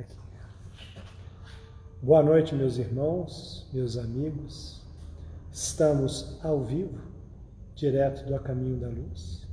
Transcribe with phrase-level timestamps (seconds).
[0.00, 0.16] Aqui.
[2.00, 4.80] Boa noite, meus irmãos, meus amigos.
[5.52, 6.98] Estamos ao vivo,
[7.74, 9.46] direto do A Caminho da Luz.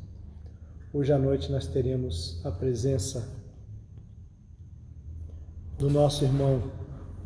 [0.93, 3.27] Hoje à noite nós teremos a presença
[5.77, 6.71] do nosso irmão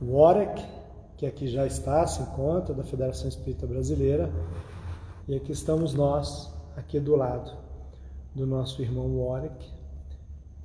[0.01, 0.65] Warek,
[1.17, 4.31] que aqui já está, se encontra, da Federação Espírita Brasileira,
[5.27, 7.55] e aqui estamos nós, aqui do lado
[8.33, 9.71] do nosso irmão Warwick,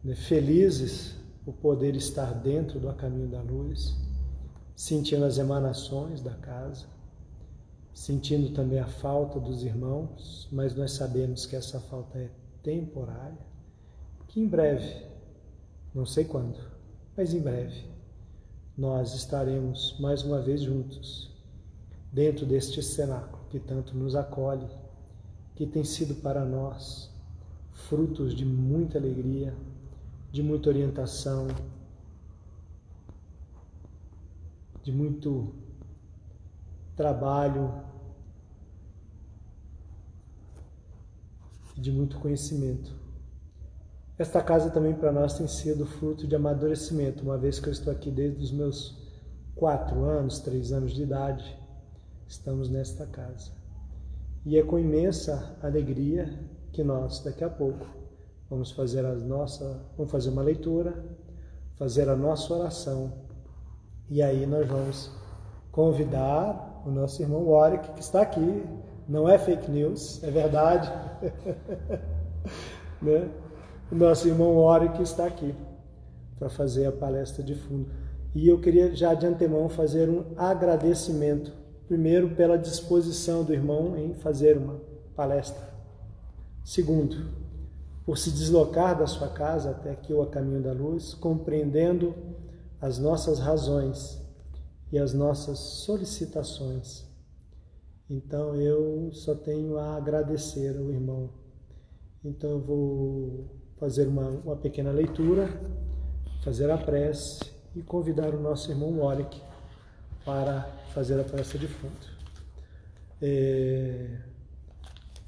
[0.03, 3.97] né, felizes por poder estar dentro do caminho da luz,
[4.75, 6.87] sentindo as emanações da casa,
[7.95, 12.31] sentindo também a falta dos irmãos, mas nós sabemos que essa falta é
[12.65, 13.39] temporária,
[14.27, 15.07] que em breve,
[15.95, 16.59] não sei quando,
[17.17, 17.87] mas em breve,
[18.77, 21.31] nós estaremos mais uma vez juntos,
[22.13, 24.67] dentro deste cenáculo que tanto nos acolhe,
[25.55, 27.09] que tem sido para nós
[27.71, 29.55] frutos de muita alegria,
[30.37, 31.47] de muita orientação,
[34.83, 35.55] de muito
[36.95, 37.73] trabalho,
[41.75, 42.95] de muito conhecimento.
[44.19, 47.91] Esta casa também para nós tem sido fruto de amadurecimento, uma vez que eu estou
[47.91, 48.95] aqui desde os meus
[49.55, 51.59] quatro anos, três anos de idade,
[52.29, 53.53] estamos nesta casa.
[54.45, 56.39] E é com imensa alegria
[56.73, 57.96] que nós daqui a pouco
[58.49, 61.05] vamos fazer a nossa, vamos fazer uma leitura,
[61.75, 63.13] fazer a nossa oração.
[64.09, 65.11] E aí nós vamos
[65.71, 68.65] convidar o nosso irmão Warwick, que está aqui,
[69.09, 70.91] não é fake news, é verdade.
[73.03, 73.29] né?
[73.91, 75.55] O nosso irmão Warwick está aqui
[76.39, 77.91] para fazer a palestra de fundo.
[78.35, 81.53] E eu queria já de antemão fazer um agradecimento,
[81.87, 84.81] primeiro pela disposição do irmão em fazer uma
[85.15, 85.77] palestra
[86.67, 87.17] Segundo,
[88.07, 92.15] por se deslocar da sua casa até aqui o caminho da luz, compreendendo
[92.81, 94.23] as nossas razões
[94.93, 97.05] e as nossas solicitações.
[98.09, 101.31] Então eu só tenho a agradecer ao irmão.
[102.25, 103.45] Então eu vou
[103.77, 105.49] fazer uma, uma pequena leitura,
[106.45, 107.41] fazer a prece
[107.75, 109.43] e convidar o nosso irmão Warwick
[110.25, 110.63] para
[110.95, 112.17] fazer a prece de fundo.
[113.21, 114.19] É,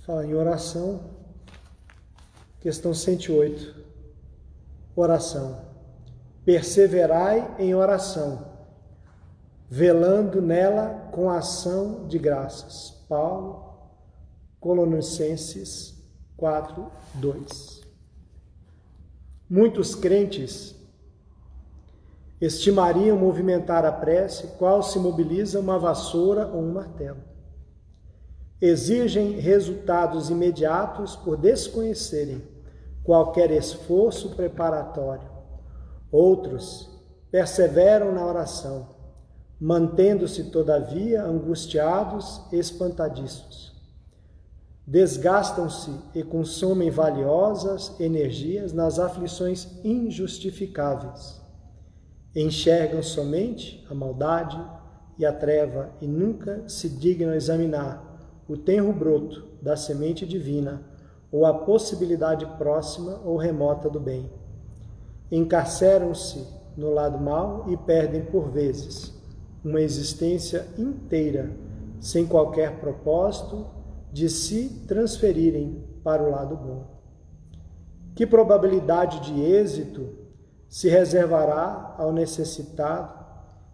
[0.07, 1.18] fala em oração,
[2.61, 3.75] Questão 108.
[4.97, 5.61] Oração.
[6.45, 8.47] Perseverai em oração,
[9.69, 12.91] velando nela com ação de graças.
[13.09, 13.75] Paulo,
[14.59, 15.95] Colossenses
[16.37, 17.83] 4, 2.
[19.49, 20.75] Muitos crentes
[22.41, 27.29] estimariam movimentar a prece qual se mobiliza uma vassoura ou um martelo
[28.61, 32.43] exigem resultados imediatos por desconhecerem
[33.05, 35.29] qualquer esforço preparatório.
[36.11, 36.91] Outros
[37.31, 38.89] perseveram na oração,
[39.61, 43.77] mantendo-se, todavia, angustiados e espantadiços.
[44.87, 51.41] Desgastam-se e consomem valiosas energias nas aflições injustificáveis.
[52.35, 54.59] Enxergam somente a maldade
[55.19, 58.08] e a treva e nunca se dignam examinar
[58.49, 60.83] o tenro broto da semente divina
[61.31, 64.31] ou a possibilidade próxima ou remota do bem.
[65.31, 69.13] Encarceram-se no lado mal e perdem por vezes
[69.63, 71.51] uma existência inteira
[72.01, 73.67] sem qualquer propósito
[74.11, 76.87] de se transferirem para o lado bom.
[78.15, 80.09] Que probabilidade de êxito
[80.69, 83.19] se reservará ao necessitado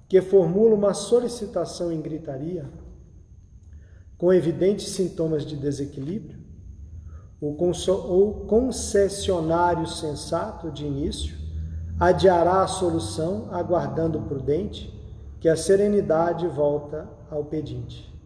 [0.08, 2.68] que formula uma solicitação em gritaria?
[4.24, 6.38] Com evidentes sintomas de desequilíbrio,
[7.42, 11.36] o concessionário sensato de início
[12.00, 14.90] adiará a solução, aguardando prudente
[15.38, 18.18] que a serenidade volta ao pedinte.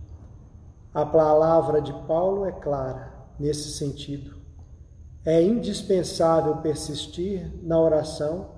[0.95, 4.37] A palavra de Paulo é clara nesse sentido.
[5.25, 8.51] É indispensável persistir na oração,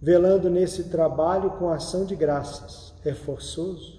[0.00, 2.94] velando nesse trabalho com ação de graças.
[3.04, 3.95] É forçoso,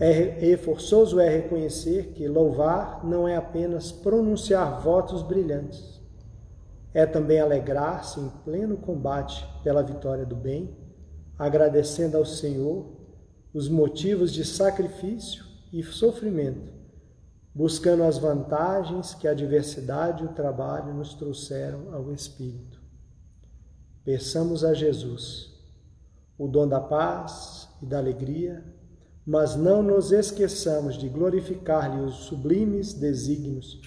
[0.00, 6.00] é, é forçoso é reconhecer que louvar não é apenas pronunciar votos brilhantes,
[6.92, 10.76] é também alegrar-se em pleno combate pela vitória do bem,
[11.38, 12.86] agradecendo ao Senhor
[13.52, 16.72] os motivos de sacrifício e sofrimento,
[17.54, 22.82] buscando as vantagens que a adversidade e o trabalho nos trouxeram ao Espírito.
[24.04, 25.52] Peçamos a Jesus
[26.36, 28.73] o dom da paz e da alegria
[29.26, 33.80] mas não nos esqueçamos de glorificar-lhe os sublimes desígnios,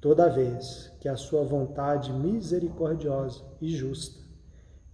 [0.00, 4.26] toda vez que a sua vontade misericordiosa e justa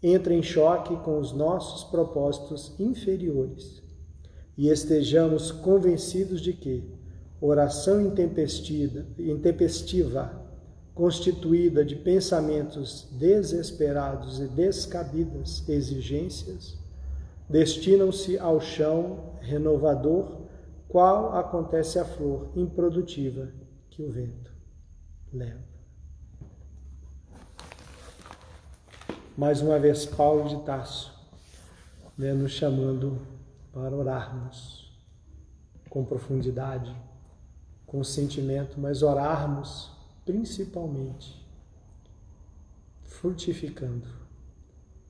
[0.03, 3.83] entra em choque com os nossos propósitos inferiores.
[4.56, 6.85] E estejamos convencidos de que
[7.41, 9.06] oração intempestiva,
[10.94, 16.77] constituída de pensamentos desesperados e descabidas exigências,
[17.49, 20.43] destinam-se ao chão renovador,
[20.89, 23.49] qual acontece a flor improdutiva
[23.91, 24.53] que o vento
[25.33, 25.73] leva.
[29.37, 31.12] Mais uma vez, Paulo de Tarso,
[32.17, 33.19] né, nos chamando
[33.73, 34.93] para orarmos
[35.89, 36.94] com profundidade,
[37.87, 39.91] com sentimento, mas orarmos
[40.25, 41.43] principalmente
[43.03, 44.09] frutificando,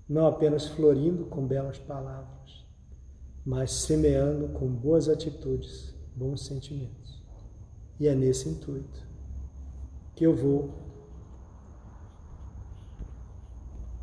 [0.09, 2.62] não apenas florindo com belas palavras,
[3.45, 7.23] mas semeando com boas atitudes, bons sentimentos.
[7.99, 9.07] E é nesse intuito
[10.15, 10.81] que eu vou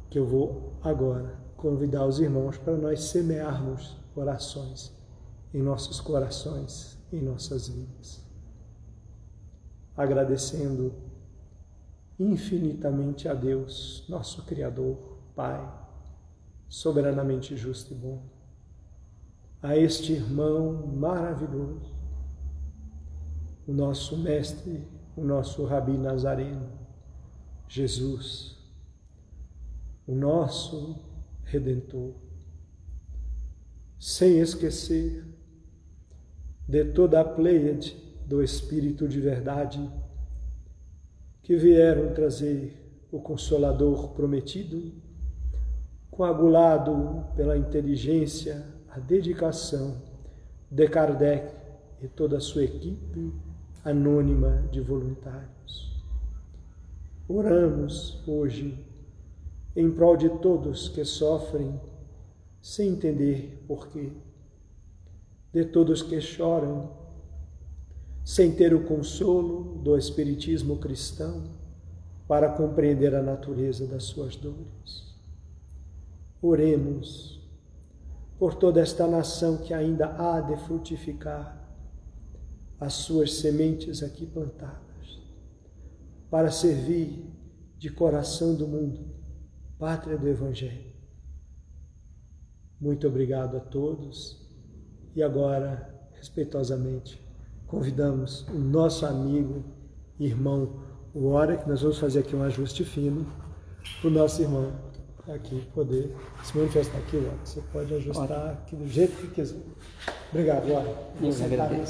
[0.10, 4.92] que eu vou agora convidar os irmãos para nós semearmos orações
[5.54, 8.24] em nossos corações, em nossas vidas.
[9.96, 10.96] Agradecendo
[12.20, 14.98] infinitamente a Deus, nosso Criador,
[15.36, 15.62] Pai,
[16.68, 18.24] soberanamente justo e bom,
[19.62, 21.94] a este irmão maravilhoso,
[23.68, 26.68] o nosso Mestre, o nosso Rabi Nazareno,
[27.68, 28.58] Jesus,
[30.08, 30.98] o nosso
[31.44, 32.14] Redentor,
[34.00, 35.26] sem esquecer
[36.68, 39.80] de toda a pleiade do Espírito de verdade
[41.42, 44.94] que vieram trazer o Consolador prometido,
[46.12, 50.02] coagulado pela inteligência, a dedicação
[50.70, 51.54] de Kardec
[52.02, 53.34] e toda a sua equipe
[53.84, 56.04] anônima de voluntários.
[57.28, 58.86] Oramos hoje
[59.76, 61.80] em prol de todos que sofrem
[62.62, 64.12] sem entender porquê,
[65.54, 66.92] de todos que choram
[68.26, 71.44] sem ter o consolo do Espiritismo cristão
[72.28, 75.16] para compreender a natureza das suas dores.
[76.42, 77.39] Oremos
[78.40, 81.60] por toda esta nação que ainda há de frutificar
[82.80, 85.20] as suas sementes aqui plantadas,
[86.32, 87.30] para servir
[87.78, 89.14] de coração do mundo
[89.78, 90.90] pátria do Evangelho.
[92.80, 94.40] Muito obrigado a todos
[95.14, 97.22] e agora, respeitosamente,
[97.68, 99.66] convidamos o nosso amigo,
[100.18, 103.26] irmão Hora, que nós vamos fazer aqui um ajuste fino,
[104.00, 104.89] para o nosso irmão
[105.36, 107.34] aqui poder se manifestar aqui, Hora.
[107.44, 109.58] Você pode ajustar aqui do jeito que quiser.
[110.32, 110.68] Obrigado.
[111.20, 111.84] Vou sentar aí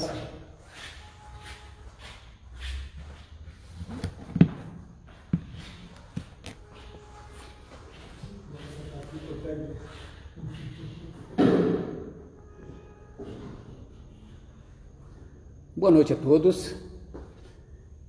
[15.76, 16.74] Boa noite a todos.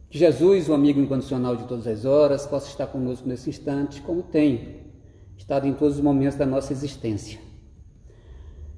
[0.10, 4.22] Que Jesus, o amigo incondicional de todas as horas, possa estar conosco nesse instante, como
[4.22, 4.91] tem
[5.42, 7.40] estado em todos os momentos da nossa existência.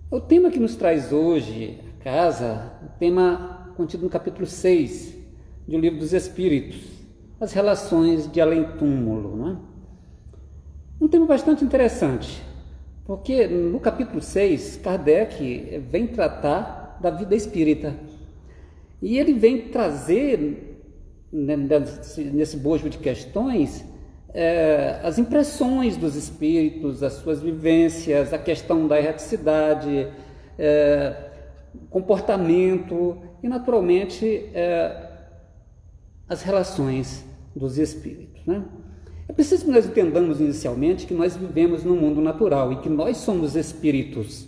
[0.09, 5.13] O tema que nos traz hoje a casa, o tema contido no capítulo 6
[5.67, 6.79] do Livro dos Espíritos,
[7.39, 9.49] as relações de além-túmulo.
[9.49, 9.57] É?
[11.03, 12.41] Um tema bastante interessante,
[13.05, 17.93] porque no capítulo 6, Kardec vem tratar da vida espírita
[19.01, 20.79] e ele vem trazer,
[21.29, 21.57] né,
[22.31, 23.83] nesse bojo de questões,
[24.33, 30.07] é, as impressões dos espíritos, as suas vivências, a questão da erraticidade,
[30.57, 31.31] é,
[31.89, 35.09] comportamento e, naturalmente, é,
[36.27, 37.23] as relações
[37.55, 38.43] dos espíritos.
[38.45, 38.63] Né?
[39.27, 43.17] É preciso que nós entendamos inicialmente que nós vivemos num mundo natural e que nós
[43.17, 44.47] somos espíritos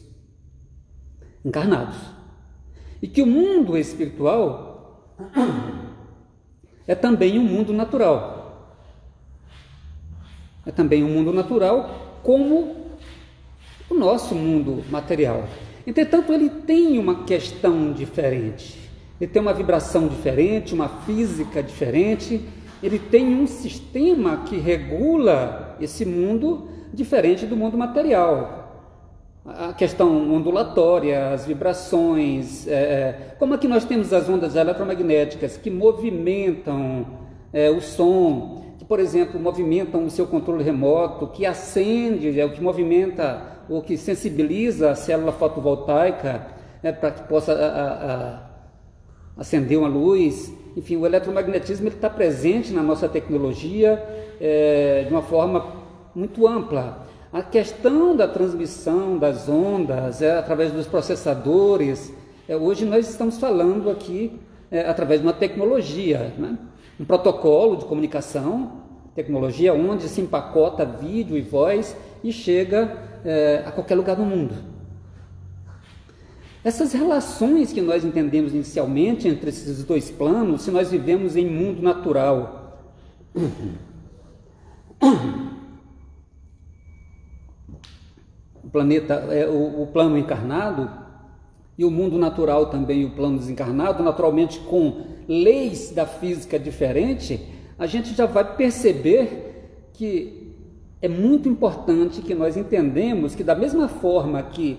[1.43, 1.97] encarnados.
[3.01, 5.15] E que o mundo espiritual
[6.87, 8.34] é também um mundo natural.
[10.65, 12.75] É também um mundo natural como
[13.89, 15.45] o nosso mundo material.
[15.85, 18.89] Entretanto, ele tem uma questão diferente.
[19.21, 22.41] Ele tem uma vibração diferente, uma física diferente.
[22.81, 28.65] Ele tem um sistema que regula esse mundo diferente do mundo material
[29.45, 35.69] a questão ondulatória, as vibrações, é, é, como aqui nós temos as ondas eletromagnéticas que
[35.69, 37.05] movimentam
[37.53, 42.51] é, o som, que, por exemplo, movimentam o seu controle remoto, que acende, é o
[42.51, 46.45] que movimenta ou que sensibiliza a célula fotovoltaica
[46.83, 50.53] né, para que possa a, a, acender uma luz.
[50.77, 54.01] Enfim, o eletromagnetismo está presente na nossa tecnologia
[54.39, 55.65] é, de uma forma
[56.13, 57.05] muito ampla.
[57.33, 62.13] A questão da transmissão das ondas é, através dos processadores,
[62.47, 64.39] é, hoje nós estamos falando aqui
[64.71, 66.57] é, através de uma tecnologia, né?
[66.99, 68.83] Um protocolo de comunicação,
[69.13, 74.55] tecnologia onde se empacota vídeo e voz e chega é, a qualquer lugar do mundo.
[76.63, 81.81] Essas relações que nós entendemos inicialmente entre esses dois planos, se nós vivemos em mundo
[81.81, 82.79] natural,
[88.63, 90.89] o planeta, é, o, o plano encarnado
[91.77, 97.39] e o mundo natural também, o plano desencarnado, naturalmente com leis da física diferente,
[97.77, 100.53] a gente já vai perceber que
[101.01, 104.77] é muito importante que nós entendemos que da mesma forma que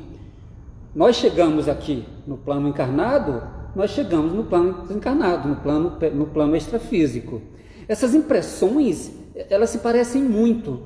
[0.94, 3.42] nós chegamos aqui no plano encarnado,
[3.74, 7.42] nós chegamos no plano desencarnado, no plano, no plano extrafísico.
[7.86, 9.12] Essas impressões,
[9.50, 10.80] elas se parecem muito,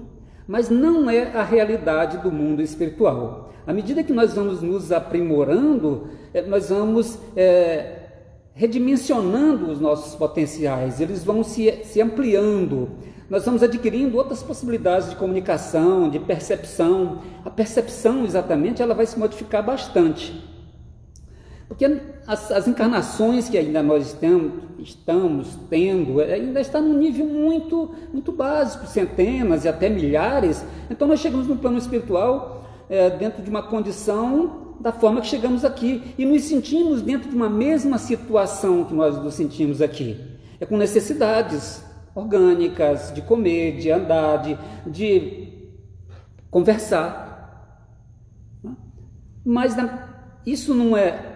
[0.48, 3.52] mas não é a realidade do mundo espiritual.
[3.64, 7.99] À medida que nós vamos nos aprimorando, eh, nós vamos é,
[8.54, 12.90] redimensionando os nossos potenciais, eles vão se, se ampliando.
[13.28, 17.22] Nós vamos adquirindo outras possibilidades de comunicação, de percepção.
[17.44, 20.50] A percepção, exatamente, ela vai se modificar bastante.
[21.68, 27.24] Porque as, as encarnações que ainda nós temos, estamos tendo, é, ainda está num nível
[27.24, 30.64] muito, muito básico, centenas e até milhares.
[30.90, 35.64] Então nós chegamos no plano espiritual é, dentro de uma condição da forma que chegamos
[35.64, 40.18] aqui e nos sentimos dentro de uma mesma situação que nós nos sentimos aqui.
[40.58, 41.84] É com necessidades
[42.14, 45.48] orgânicas de comer, de andar, de, de
[46.50, 47.28] conversar.
[49.44, 49.76] Mas
[50.46, 51.26] isso não é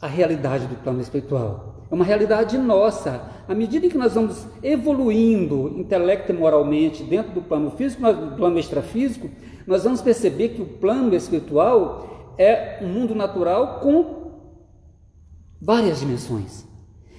[0.00, 1.86] a realidade do plano espiritual.
[1.90, 3.20] É uma realidade nossa.
[3.46, 8.58] À medida que nós vamos evoluindo intelecto e moralmente dentro do plano físico, do plano
[8.58, 9.30] extrafísico,
[9.66, 12.08] nós vamos perceber que o plano espiritual
[12.38, 14.22] é um mundo natural com
[15.60, 16.64] várias dimensões.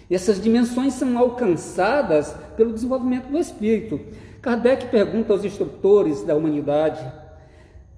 [0.10, 4.00] E essas dimensões são alcançadas pelo desenvolvimento do espírito.
[4.42, 7.04] Kardec pergunta aos instrutores da humanidade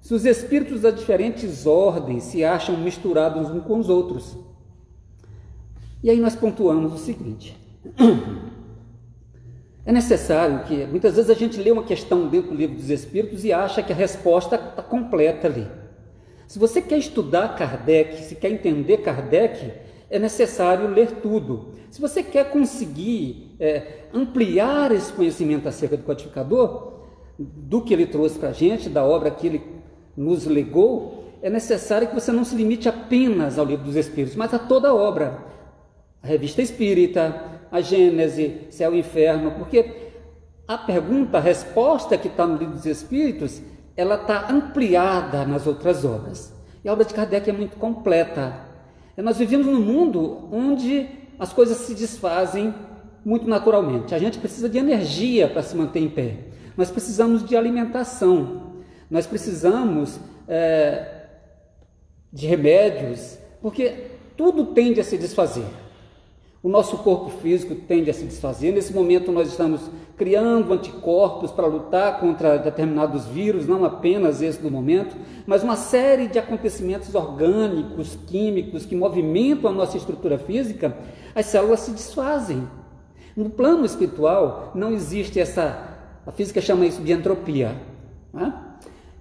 [0.00, 4.36] se os espíritos das diferentes ordens se acham misturados uns com os outros.
[6.00, 7.56] E aí nós pontuamos o seguinte:
[9.84, 13.44] é necessário que muitas vezes a gente lê uma questão dentro do livro dos Espíritos
[13.44, 15.66] e acha que a resposta está completa ali.
[16.46, 19.72] Se você quer estudar Kardec, se quer entender Kardec,
[20.08, 21.72] é necessário ler tudo.
[21.90, 27.00] Se você quer conseguir é, ampliar esse conhecimento acerca do codificador,
[27.38, 29.62] do que ele trouxe para a gente, da obra que ele
[30.16, 34.54] nos legou, é necessário que você não se limite apenas ao livro dos Espíritos, mas
[34.54, 35.56] a toda a obra
[36.22, 40.10] a revista espírita, a Gênese, céu e inferno, porque
[40.66, 43.62] a pergunta, a resposta que está no livro dos Espíritos,
[43.96, 46.52] ela está ampliada nas outras obras.
[46.84, 48.60] E a obra de Kardec é muito completa.
[49.16, 52.74] Nós vivemos num mundo onde as coisas se desfazem
[53.24, 54.14] muito naturalmente.
[54.14, 56.36] A gente precisa de energia para se manter em pé.
[56.76, 58.74] Nós precisamos de alimentação.
[59.10, 61.24] Nós precisamos é,
[62.32, 65.64] de remédios, porque tudo tende a se desfazer.
[66.66, 68.72] O nosso corpo físico tende a se desfazer.
[68.72, 69.82] Nesse momento, nós estamos
[70.16, 75.14] criando anticorpos para lutar contra determinados vírus, não apenas esse do momento,
[75.46, 80.96] mas uma série de acontecimentos orgânicos, químicos que movimentam a nossa estrutura física.
[81.36, 82.66] As células se desfazem.
[83.36, 85.96] No plano espiritual, não existe essa.
[86.26, 87.76] A física chama isso de entropia.
[88.34, 88.52] Né?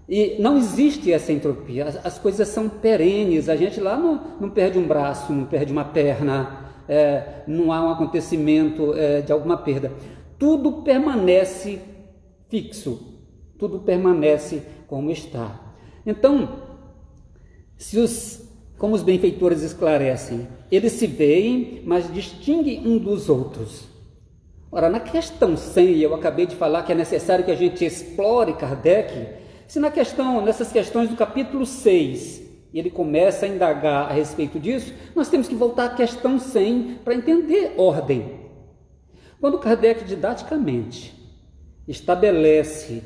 [0.09, 1.85] E não existe essa entropia.
[1.85, 3.49] As, as, coisas são perenes.
[3.49, 7.81] A gente lá não, não perde um braço, não perde uma perna é, não há
[7.83, 9.91] um acontecimento é, de alguma perda.
[10.37, 11.79] Tudo permanece
[12.49, 13.15] fixo,
[13.57, 15.59] tudo permanece como está.
[16.05, 16.63] Então,
[17.77, 18.41] se os,
[18.77, 23.87] como os benfeitores esclarecem, eles se veem, mas distinguem um dos outros.
[24.71, 28.53] Ora, na questão 100, eu acabei de falar que é necessário que a gente explore
[28.53, 29.27] Kardec,
[29.67, 32.43] se na questão, nessas questões do capítulo 6,
[32.75, 36.99] e ele começa a indagar a respeito disso, nós temos que voltar à questão 100
[37.05, 38.41] para entender ordem.
[39.39, 41.15] Quando Kardec didaticamente
[41.87, 43.01] estabelece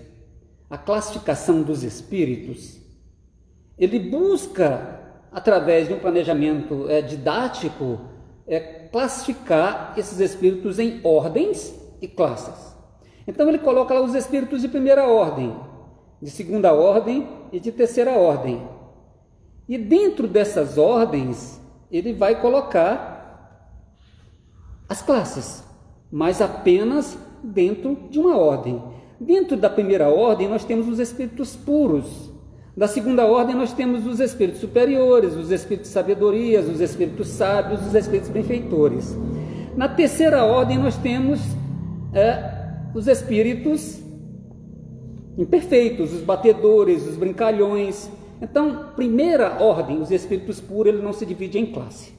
[0.67, 2.79] a classificação dos espíritos,
[3.77, 7.99] ele busca, através de um planejamento é, didático,
[8.47, 8.59] é,
[8.91, 12.75] classificar esses espíritos em ordens e classes.
[13.27, 15.55] Então ele coloca lá os espíritos de primeira ordem,
[16.19, 18.78] de segunda ordem e de terceira ordem.
[19.69, 21.61] E dentro dessas ordens,
[21.91, 23.19] ele vai colocar
[24.89, 25.63] as classes,
[26.11, 28.81] mas apenas dentro de uma ordem.
[29.19, 32.31] Dentro da primeira ordem, nós temos os espíritos puros.
[32.75, 37.85] Da segunda ordem, nós temos os espíritos superiores, os espíritos de sabedoria, os espíritos sábios,
[37.85, 39.15] os espíritos benfeitores.
[39.75, 41.39] Na terceira ordem, nós temos
[42.11, 44.01] é, os espíritos
[45.37, 48.09] imperfeitos, os batedores, os brincalhões.
[48.41, 52.13] Então, primeira ordem, os espíritos puros, ele não se divide em classe.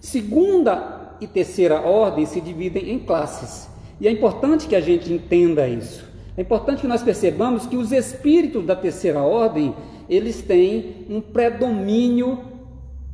[0.00, 3.68] Segunda e terceira ordem se dividem em classes.
[4.00, 6.04] E é importante que a gente entenda isso.
[6.36, 9.74] É importante que nós percebamos que os espíritos da terceira ordem,
[10.08, 12.40] eles têm um predomínio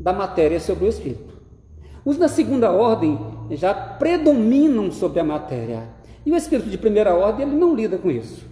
[0.00, 1.36] da matéria sobre o espírito.
[2.04, 3.18] Os da segunda ordem
[3.50, 5.82] já predominam sobre a matéria.
[6.24, 8.46] E o espírito de primeira ordem, ele não lida com isso.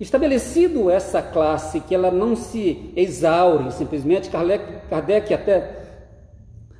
[0.00, 5.76] Estabelecido essa classe, que ela não se exaure, simplesmente, Kardec, até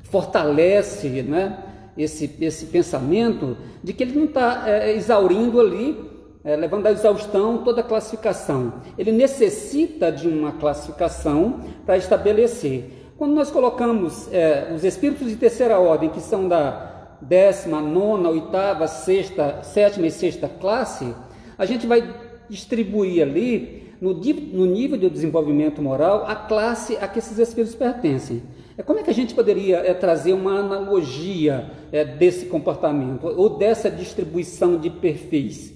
[0.05, 1.59] fortalece né,
[1.97, 6.09] esse, esse pensamento de que ele não está é, exaurindo ali
[6.45, 8.75] é, levando à exaustão toda a classificação.
[8.97, 13.11] Ele necessita de uma classificação para estabelecer.
[13.19, 18.87] Quando nós colocamos é, os espíritos de terceira ordem, que são da décima, nona, oitava,
[18.87, 21.13] sexta, sétima e sexta classe,
[21.59, 22.09] a gente vai
[22.49, 28.43] distribuir ali, no, no nível de desenvolvimento moral, a classe a que esses espíritos pertencem.
[28.77, 33.59] É, como é que a gente poderia é, trazer uma analogia é, desse comportamento ou
[33.59, 35.75] dessa distribuição de perfis?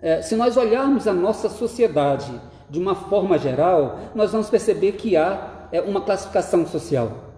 [0.00, 2.32] É, se nós olharmos a nossa sociedade
[2.68, 7.28] de uma forma geral, nós vamos perceber que há é, uma classificação social.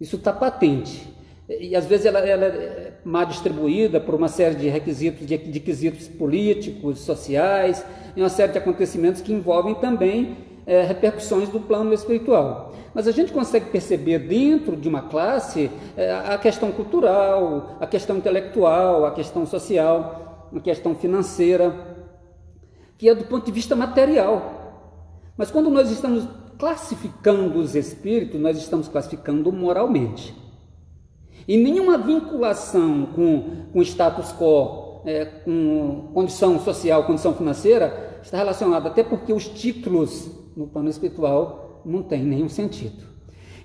[0.00, 1.14] Isso está patente.
[1.48, 6.08] E às vezes ela, ela, mal distribuída por uma série de requisitos, de, de quesitos
[6.08, 7.84] políticos, sociais,
[8.16, 12.74] e uma série de acontecimentos que envolvem também é, repercussões do plano espiritual.
[12.92, 18.16] Mas a gente consegue perceber dentro de uma classe é, a questão cultural, a questão
[18.16, 21.74] intelectual, a questão social uma questão financeira,
[22.98, 24.92] que é do ponto de vista material.
[25.36, 26.26] Mas quando nós estamos
[26.58, 30.34] classificando os espíritos, nós estamos classificando moralmente.
[31.50, 38.88] E nenhuma vinculação com, com status quo, é, com condição social, condição financeira, está relacionada,
[38.88, 43.02] até porque os títulos no plano espiritual não têm nenhum sentido.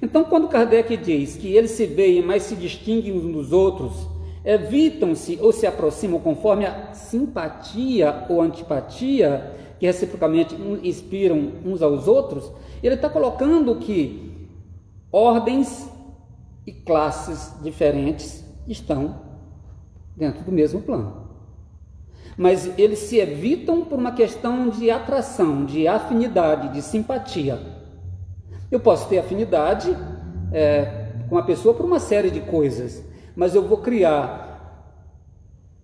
[0.01, 3.93] Então, quando Kardec diz que eles se veem, mas se distinguem uns dos outros,
[4.43, 12.51] evitam-se ou se aproximam conforme a simpatia ou antipatia que reciprocamente inspiram uns aos outros,
[12.81, 14.49] ele está colocando que
[15.11, 15.93] ordens
[16.65, 19.21] e classes diferentes estão
[20.15, 21.25] dentro do mesmo plano.
[22.37, 27.59] Mas eles se evitam por uma questão de atração, de afinidade, de simpatia.
[28.71, 29.95] Eu posso ter afinidade
[30.51, 33.03] é, com a pessoa por uma série de coisas,
[33.35, 34.43] mas eu vou criar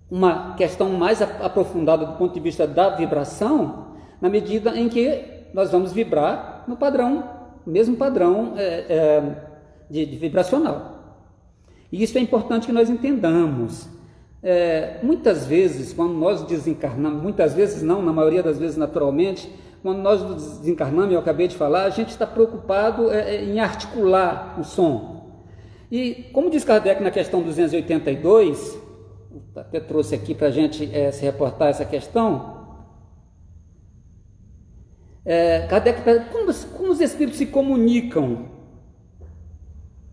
[0.09, 5.71] uma questão mais aprofundada do ponto de vista da vibração, na medida em que nós
[5.71, 7.23] vamos vibrar no padrão,
[7.65, 9.50] mesmo padrão é, é,
[9.91, 11.19] de, de, vibracional.
[11.91, 13.87] E isso é importante que nós entendamos.
[14.41, 19.51] É, muitas vezes, quando nós desencarnamos, muitas vezes não, na maioria das vezes naturalmente,
[19.83, 20.23] quando nós
[20.59, 25.43] desencarnamos, eu acabei de falar, a gente está preocupado é, é, em articular o som.
[25.91, 28.79] E como diz Kardec na questão 282,
[29.55, 32.61] até trouxe aqui para a gente é, se reportar essa questão.
[35.25, 36.01] É, Kardec
[36.31, 38.50] como, como os espíritos se comunicam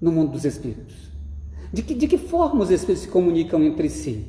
[0.01, 1.11] no mundo dos espíritos?
[1.73, 4.27] De que, de que forma os espíritos se comunicam entre si?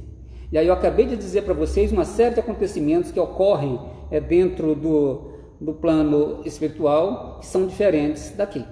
[0.51, 3.79] E aí eu acabei de dizer para vocês uma série de acontecimentos que ocorrem
[4.10, 8.65] é, dentro do, do plano espiritual que são diferentes daqui.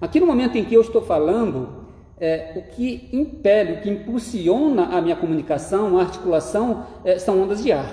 [0.00, 1.86] Aqui no momento em que eu estou falando,
[2.20, 7.62] é, o que impele, o que impulsiona a minha comunicação, a articulação, é, são ondas
[7.62, 7.90] de ar.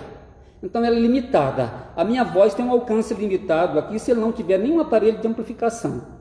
[0.64, 1.72] Então ela é limitada.
[1.96, 5.28] A minha voz tem um alcance limitado aqui se ele não tiver nenhum aparelho de
[5.28, 6.21] amplificação.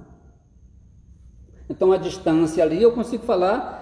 [1.70, 3.80] Então a distância ali eu consigo falar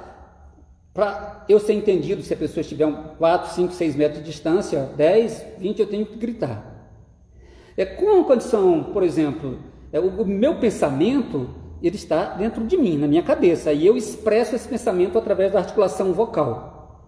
[0.93, 2.23] para eu ser entendido.
[2.23, 6.19] Se a pessoa estiver 4, 5, 6 metros de distância, 10, 20, eu tenho que
[6.19, 6.63] gritar.
[7.79, 9.59] É com a condição, por exemplo,
[9.91, 11.49] é, o, o meu pensamento
[11.83, 15.61] ele está dentro de mim, na minha cabeça, e eu expresso esse pensamento através da
[15.61, 17.07] articulação vocal.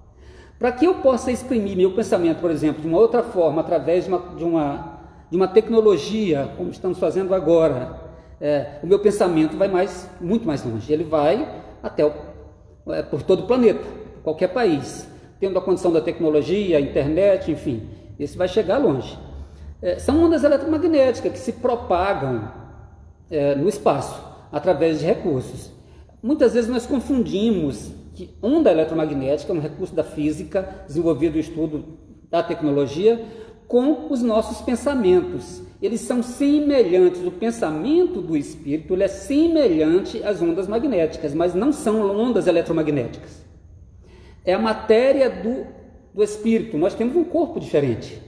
[0.58, 4.10] Para que eu possa exprimir meu pensamento, por exemplo, de uma outra forma, através de
[4.10, 8.09] uma, de uma, de uma tecnologia, como estamos fazendo agora,
[8.40, 10.92] é, o meu pensamento vai mais, muito mais longe.
[10.92, 11.46] Ele vai
[11.82, 12.12] até o,
[12.88, 13.84] é, por todo o planeta,
[14.22, 15.06] qualquer país,
[15.38, 19.18] tendo a condição da tecnologia, internet, enfim, esse vai chegar longe.
[19.82, 22.50] É, são ondas eletromagnéticas que se propagam
[23.30, 24.22] é, no espaço
[24.52, 25.70] através de recursos.
[26.22, 31.84] Muitas vezes nós confundimos que onda eletromagnética é um recurso da física, desenvolvido no estudo
[32.30, 33.24] da tecnologia,
[33.70, 35.62] com os nossos pensamentos.
[35.80, 42.10] Eles são semelhantes, o pensamento do espírito é semelhante às ondas magnéticas, mas não são
[42.18, 43.44] ondas eletromagnéticas.
[44.44, 45.66] É a matéria do,
[46.12, 46.76] do espírito.
[46.76, 48.20] Nós temos um corpo diferente.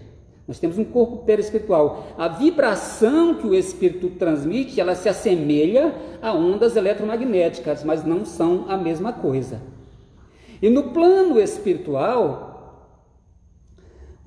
[0.47, 2.07] Nós temos um corpo perispiritual.
[2.17, 8.67] A vibração que o espírito transmite, ela se assemelha a ondas eletromagnéticas, mas não são
[8.69, 9.61] a mesma coisa.
[10.63, 12.52] E no plano espiritual,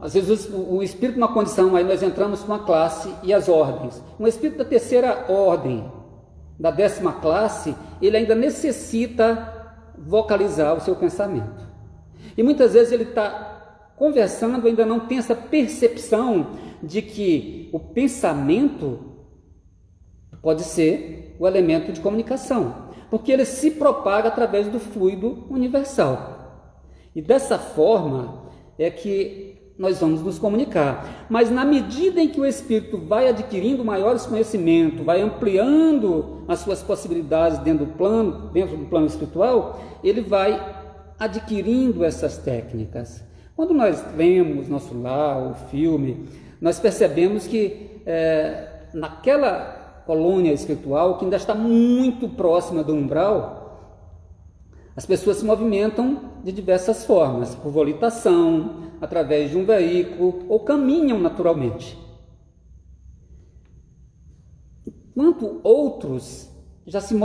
[0.06, 4.00] às vezes o, espírito numa condição, aí nós entramos com a classe e as ordens.
[4.20, 5.92] Um espírito da terceira ordem,
[6.60, 11.68] da décima classe, ele ainda necessita vocalizar o seu pensamento.
[12.38, 16.52] E muitas vezes ele está conversando, ainda não tem essa percepção
[16.84, 19.00] de que o pensamento
[20.40, 26.70] pode ser o elemento de comunicação, porque ele se propaga através do fluido universal.
[27.16, 28.46] E dessa forma
[28.78, 31.26] é que nós vamos nos comunicar.
[31.30, 36.82] Mas na medida em que o espírito vai adquirindo maiores conhecimentos, vai ampliando as suas
[36.82, 40.60] possibilidades dentro do plano, dentro do plano espiritual, ele vai
[41.20, 43.24] adquirindo essas técnicas.
[43.56, 46.26] Quando nós vemos nosso lar, o filme,
[46.60, 53.55] nós percebemos que é, naquela colônia espiritual que ainda está muito próxima do umbral,
[54.96, 61.20] as pessoas se movimentam de diversas formas, por volitação, através de um veículo ou caminham
[61.20, 61.98] naturalmente.
[64.88, 66.50] Enquanto outros
[66.86, 67.16] já se,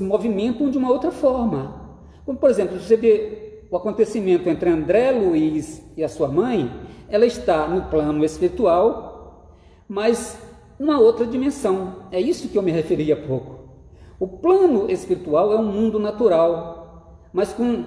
[0.00, 1.98] movimentam de uma outra forma.
[2.24, 6.70] Como, por exemplo, você vê o acontecimento entre André Luiz e a sua mãe,
[7.08, 9.54] ela está no plano espiritual,
[9.88, 10.38] mas
[10.78, 12.04] uma outra dimensão.
[12.10, 13.58] É isso que eu me referi há pouco.
[14.18, 16.77] O plano espiritual é um mundo natural,
[17.32, 17.84] mas com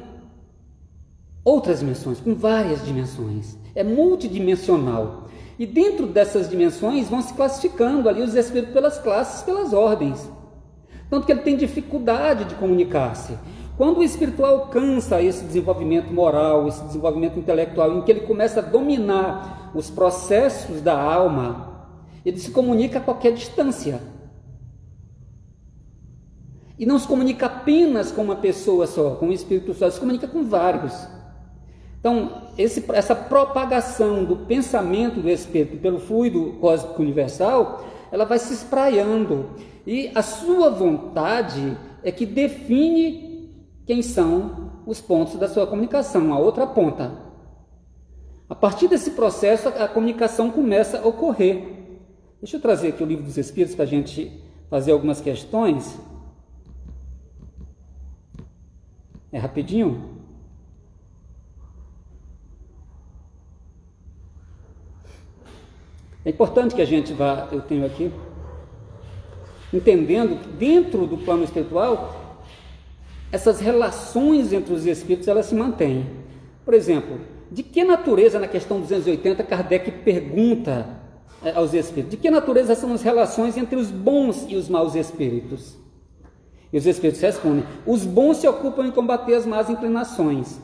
[1.44, 3.58] outras dimensões, com várias dimensões.
[3.74, 5.28] É multidimensional.
[5.58, 10.30] E dentro dessas dimensões vão se classificando ali os espíritos pelas classes, pelas ordens.
[11.10, 13.38] Tanto que ele tem dificuldade de comunicar-se.
[13.78, 18.64] Quando o espírito alcança esse desenvolvimento moral, esse desenvolvimento intelectual, em que ele começa a
[18.64, 21.88] dominar os processos da alma,
[22.26, 24.02] ele se comunica a qualquer distância.
[26.82, 30.28] E não se comunica apenas com uma pessoa só, com um espírito só, se comunica
[30.28, 31.08] com vários.
[32.00, 38.52] Então, esse, essa propagação do pensamento do Espírito pelo fluido cósmico universal, ela vai se
[38.52, 39.52] espraiando.
[39.86, 46.40] E a sua vontade é que define quem são os pontos da sua comunicação, a
[46.40, 47.12] outra ponta.
[48.50, 51.64] A partir desse processo, a comunicação começa a ocorrer.
[52.42, 54.32] Deixa eu trazer aqui o livro dos Espíritos para a gente
[54.68, 55.96] fazer algumas questões.
[59.32, 60.22] É rapidinho?
[66.24, 68.12] É importante que a gente vá, eu tenho aqui,
[69.74, 72.38] entendendo que dentro do plano espiritual,
[73.32, 76.06] essas relações entre os espíritos elas se mantêm.
[76.64, 77.20] Por exemplo,
[77.52, 81.02] de que natureza, na questão 280, Kardec pergunta
[81.44, 84.94] é, aos espíritos, de que natureza são as relações entre os bons e os maus
[84.94, 85.81] espíritos?
[86.72, 90.60] E os espíritos respondem: os bons se ocupam em combater as más inclinações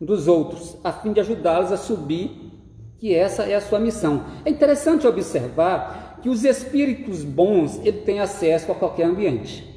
[0.00, 2.50] dos outros, a fim de ajudá-los a subir
[2.98, 4.24] que essa é a sua missão.
[4.44, 9.68] É interessante observar que os espíritos bons ele têm acesso a qualquer ambiente.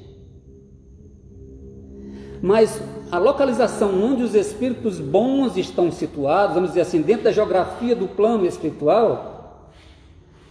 [2.41, 2.79] Mas
[3.11, 8.07] a localização onde os espíritos bons estão situados, vamos dizer assim, dentro da geografia do
[8.07, 9.71] plano espiritual,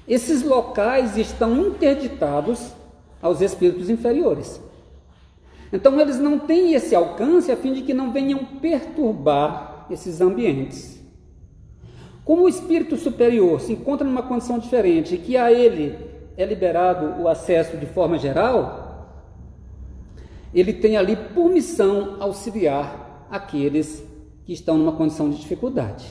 [0.06, 2.72] esses locais estão interditados
[3.22, 4.60] aos espíritos inferiores.
[5.74, 11.02] Então eles não têm esse alcance a fim de que não venham perturbar esses ambientes.
[12.24, 15.98] Como o espírito superior se encontra numa condição diferente e que a ele
[16.36, 19.10] é liberado o acesso de forma geral,
[20.54, 24.04] ele tem ali por missão auxiliar aqueles
[24.44, 26.06] que estão numa condição de dificuldade.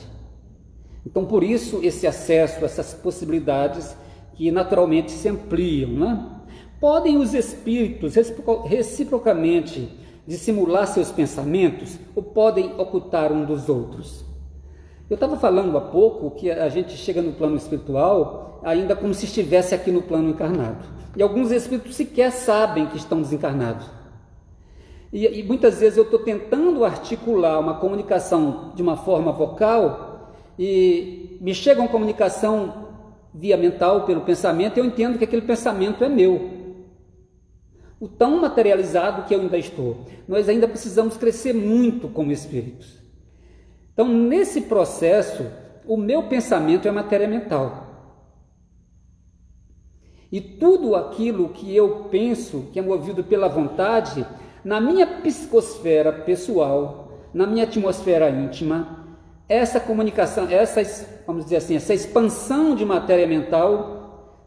[1.06, 3.96] Então, por isso, esse acesso, essas possibilidades
[4.34, 5.90] que naturalmente se ampliam.
[5.90, 6.33] Né?
[6.84, 8.12] Podem os espíritos
[8.66, 9.88] reciprocamente
[10.26, 14.22] dissimular seus pensamentos ou podem ocultar um dos outros?
[15.08, 19.24] Eu estava falando há pouco que a gente chega no plano espiritual ainda como se
[19.24, 20.84] estivesse aqui no plano encarnado.
[21.16, 23.86] E alguns espíritos sequer sabem que estão desencarnados.
[25.10, 31.38] E, e muitas vezes eu estou tentando articular uma comunicação de uma forma vocal e
[31.40, 32.84] me chega uma comunicação
[33.32, 36.53] via mental, pelo pensamento, e eu entendo que aquele pensamento é meu.
[38.04, 40.04] O tão materializado que eu ainda estou.
[40.28, 42.98] Nós ainda precisamos crescer muito como espíritos.
[43.94, 45.46] Então, nesse processo,
[45.86, 47.86] o meu pensamento é matéria mental.
[50.30, 54.26] E tudo aquilo que eu penso, que é movido pela vontade,
[54.62, 59.16] na minha psicosfera pessoal, na minha atmosfera íntima,
[59.48, 60.82] essa comunicação, essa,
[61.26, 64.44] vamos dizer assim, essa expansão de matéria mental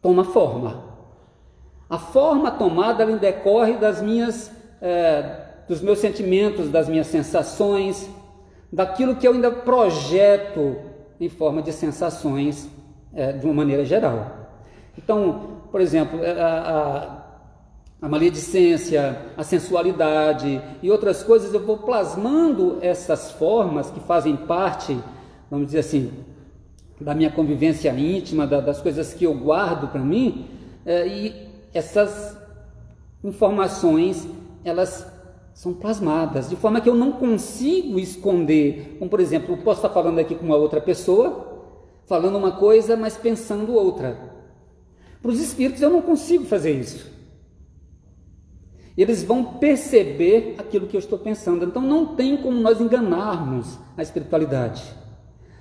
[0.00, 0.93] toma forma.
[1.88, 8.08] A forma tomada ela decorre das minhas, é, dos meus sentimentos, das minhas sensações,
[8.72, 10.76] daquilo que eu ainda projeto
[11.20, 12.68] em forma de sensações
[13.14, 14.48] é, de uma maneira geral.
[14.96, 17.24] Então, por exemplo, é, a,
[18.00, 24.36] a, a maledicência, a sensualidade e outras coisas, eu vou plasmando essas formas que fazem
[24.36, 24.98] parte,
[25.50, 26.12] vamos dizer assim,
[27.00, 30.46] da minha convivência íntima, da, das coisas que eu guardo para mim,
[30.86, 32.38] é, e essas
[33.22, 34.26] informações,
[34.64, 35.06] elas
[35.52, 38.96] são plasmadas, de forma que eu não consigo esconder.
[38.98, 41.72] Como, por exemplo, eu posso estar falando aqui com uma outra pessoa,
[42.06, 44.32] falando uma coisa, mas pensando outra.
[45.20, 47.12] Para os espíritos eu não consigo fazer isso.
[48.96, 51.64] Eles vão perceber aquilo que eu estou pensando.
[51.64, 54.82] Então não tem como nós enganarmos a espiritualidade,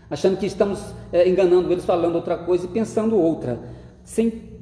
[0.09, 0.79] achando que estamos
[1.11, 3.59] é, enganando eles falando outra coisa e pensando outra,
[4.03, 4.52] sem,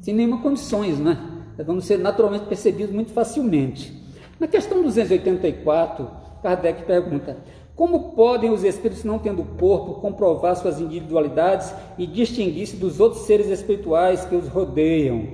[0.00, 1.44] sem nenhuma condições, né?
[1.64, 3.92] Vamos ser naturalmente percebidos muito facilmente.
[4.38, 6.08] Na questão 284,
[6.42, 7.36] Kardec pergunta:
[7.78, 13.46] como podem os espíritos, não tendo corpo, comprovar suas individualidades e distinguir-se dos outros seres
[13.46, 15.28] espirituais que os rodeiam?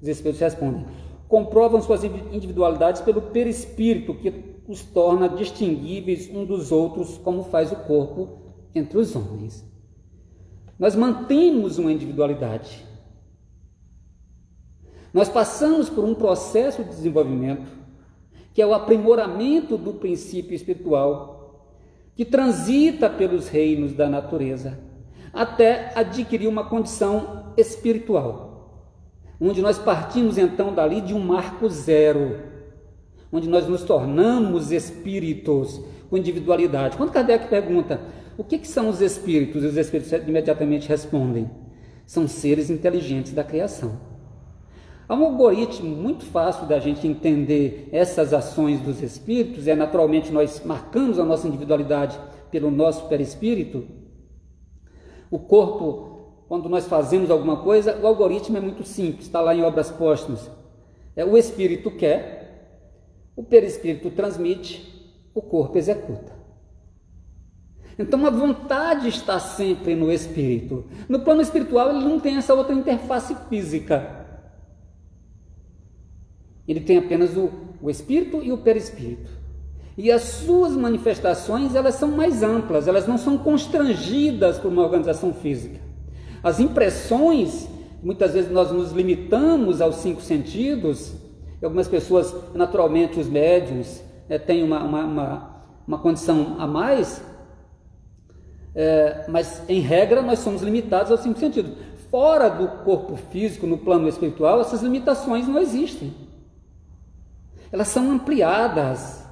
[0.00, 0.86] Os espíritos respondem:
[1.26, 4.32] comprovam suas individualidades pelo perispírito, que
[4.68, 8.28] os torna distinguíveis um dos outros, como faz o corpo
[8.72, 9.64] entre os homens.
[10.78, 12.91] Nós mantemos uma individualidade.
[15.12, 17.82] Nós passamos por um processo de desenvolvimento
[18.54, 21.66] que é o aprimoramento do princípio espiritual,
[22.14, 24.78] que transita pelos reinos da natureza,
[25.32, 28.90] até adquirir uma condição espiritual,
[29.40, 32.40] onde nós partimos então dali de um marco zero,
[33.32, 36.98] onde nós nos tornamos espíritos com individualidade.
[36.98, 38.00] Quando Kardec pergunta
[38.36, 41.50] o que, que são os espíritos, os espíritos imediatamente respondem:
[42.04, 44.11] são seres inteligentes da criação.
[45.08, 50.62] Há um algoritmo muito fácil da gente entender essas ações dos espíritos, é naturalmente nós
[50.64, 52.18] marcamos a nossa individualidade
[52.50, 53.84] pelo nosso perispírito.
[55.30, 59.62] O corpo, quando nós fazemos alguma coisa, o algoritmo é muito simples, está lá em
[59.62, 60.50] obras póstumas.
[61.16, 62.42] É, o espírito quer,
[63.34, 64.92] o perispírito transmite,
[65.34, 66.32] o corpo executa.
[67.98, 70.84] Então a vontade está sempre no espírito.
[71.08, 74.22] No plano espiritual ele não tem essa outra interface física.
[76.72, 77.50] Ele tem apenas o,
[77.82, 79.30] o espírito e o perispírito.
[79.96, 85.34] E as suas manifestações, elas são mais amplas, elas não são constrangidas por uma organização
[85.34, 85.78] física.
[86.42, 87.68] As impressões,
[88.02, 91.12] muitas vezes nós nos limitamos aos cinco sentidos,
[91.62, 97.22] algumas pessoas, naturalmente os médiums, é, têm uma, uma, uma, uma, condição a mais,
[98.74, 101.72] é, mas em regra nós somos limitados aos cinco sentidos.
[102.10, 106.31] Fora do corpo físico, no plano espiritual, essas limitações não existem
[107.72, 109.26] elas são ampliadas.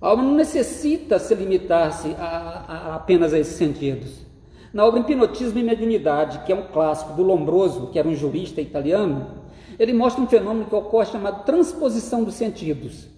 [0.00, 4.24] A alma não necessita se limitar-se a, a, a apenas a esses sentidos.
[4.72, 8.60] Na obra Hipnotismo e Mediunidade, que é um clássico do Lombroso, que era um jurista
[8.60, 9.44] italiano,
[9.78, 13.08] ele mostra um fenômeno que ocorre chamado transposição dos sentidos,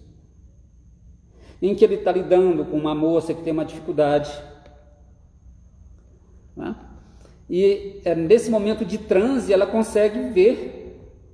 [1.61, 4.31] em que ele está lidando com uma moça que tem uma dificuldade.
[6.55, 6.75] Né?
[7.49, 10.78] E é, nesse momento de transe, ela consegue ver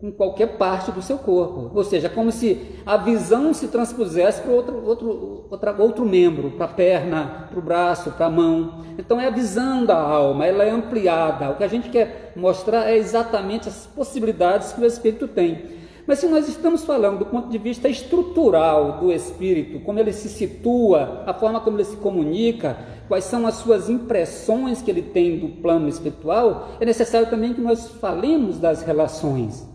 [0.06, 1.72] em qualquer parte do seu corpo.
[1.74, 6.66] Ou seja, como se a visão se transpusesse para outro, outro, outra, outro membro, para
[6.66, 8.84] a perna, para o braço, para a mão.
[9.00, 11.50] Então é a visão da alma, ela é ampliada.
[11.50, 15.74] O que a gente quer mostrar é exatamente as possibilidades que o espírito tem.
[16.06, 20.30] Mas se nós estamos falando do ponto de vista estrutural do espírito, como ele se
[20.30, 25.40] situa, a forma como ele se comunica, quais são as suas impressões que ele tem
[25.40, 29.75] do plano espiritual, é necessário também que nós falemos das relações.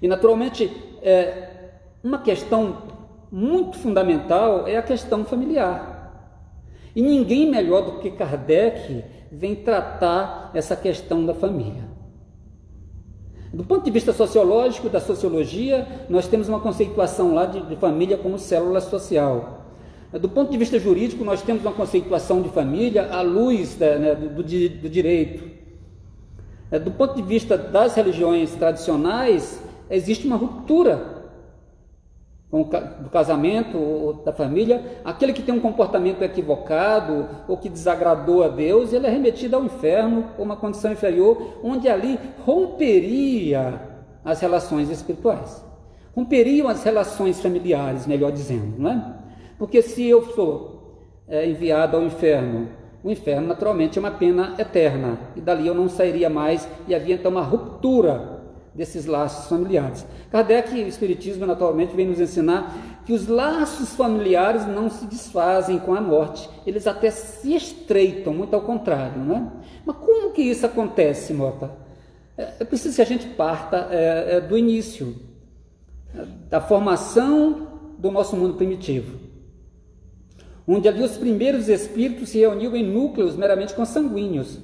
[0.00, 0.70] E, naturalmente,
[1.02, 1.48] é,
[2.02, 2.82] uma questão
[3.30, 5.98] muito fundamental é a questão familiar.
[6.94, 11.88] E ninguém melhor do que Kardec vem tratar essa questão da família.
[13.52, 18.16] Do ponto de vista sociológico, da sociologia, nós temos uma conceituação lá de, de família
[18.16, 19.66] como célula social.
[20.12, 24.14] Do ponto de vista jurídico, nós temos uma conceituação de família à luz da, né,
[24.14, 25.48] do, do, do direito.
[26.82, 31.18] Do ponto de vista das religiões tradicionais, existe uma ruptura
[32.50, 38.48] do casamento ou da família, aquele que tem um comportamento equivocado ou que desagradou a
[38.48, 43.82] Deus, ele é remetido ao inferno ou uma condição inferior, onde ali romperia
[44.24, 45.62] as relações espirituais.
[46.16, 49.14] Romperiam as relações familiares, melhor dizendo, não é?
[49.58, 52.68] Porque se eu sou é, enviado ao inferno,
[53.04, 57.14] o inferno naturalmente é uma pena eterna, e dali eu não sairia mais, e havia
[57.14, 58.37] então uma ruptura
[58.78, 60.06] desses laços familiares.
[60.30, 65.94] Kardec, o Espiritismo, naturalmente, vem nos ensinar que os laços familiares não se desfazem com
[65.94, 69.20] a morte, eles até se estreitam, muito ao contrário.
[69.20, 69.46] Não é?
[69.84, 71.72] Mas como que isso acontece, Mota?
[72.36, 75.16] É, é preciso que a gente parta é, é, do início,
[76.48, 79.18] da formação do nosso mundo primitivo,
[80.68, 84.60] onde ali os primeiros espíritos se reuniam em núcleos meramente consanguíneos.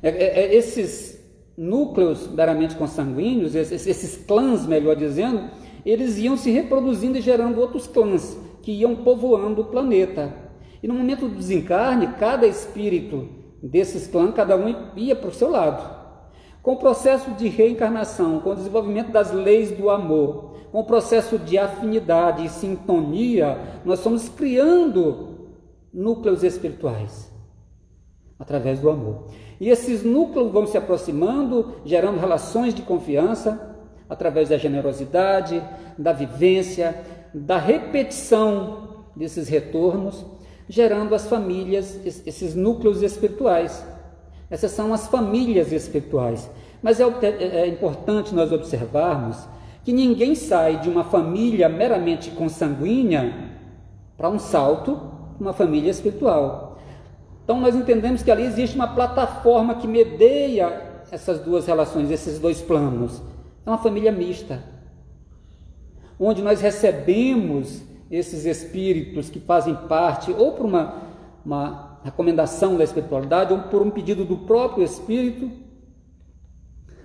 [0.00, 1.15] É, é, é esses
[1.56, 5.50] núcleos meramente consanguíneos, esses, esses clãs, melhor dizendo,
[5.84, 10.34] eles iam se reproduzindo e gerando outros clãs que iam povoando o planeta.
[10.82, 13.28] E no momento do desencarne, cada espírito
[13.62, 15.96] desses clãs, cada um ia para o seu lado.
[16.62, 21.38] Com o processo de reencarnação, com o desenvolvimento das leis do amor, com o processo
[21.38, 25.52] de afinidade e sintonia, nós estamos criando
[25.94, 27.35] núcleos espirituais
[28.38, 29.24] através do amor.
[29.60, 33.74] E esses núcleos vão se aproximando, gerando relações de confiança
[34.08, 35.62] através da generosidade,
[35.96, 36.94] da vivência,
[37.32, 40.24] da repetição desses retornos,
[40.68, 43.84] gerando as famílias, esses núcleos espirituais.
[44.50, 46.48] Essas são as famílias espirituais.
[46.82, 49.38] Mas é, é, é importante nós observarmos
[49.84, 53.32] que ninguém sai de uma família meramente consanguínea
[54.16, 56.65] para um salto uma família espiritual.
[57.46, 60.82] Então nós entendemos que ali existe uma plataforma que medeia
[61.12, 63.22] essas duas relações, esses dois planos.
[63.64, 64.64] É uma família mista,
[66.18, 71.02] onde nós recebemos esses espíritos que fazem parte, ou por uma,
[71.44, 75.48] uma recomendação da espiritualidade, ou por um pedido do próprio espírito,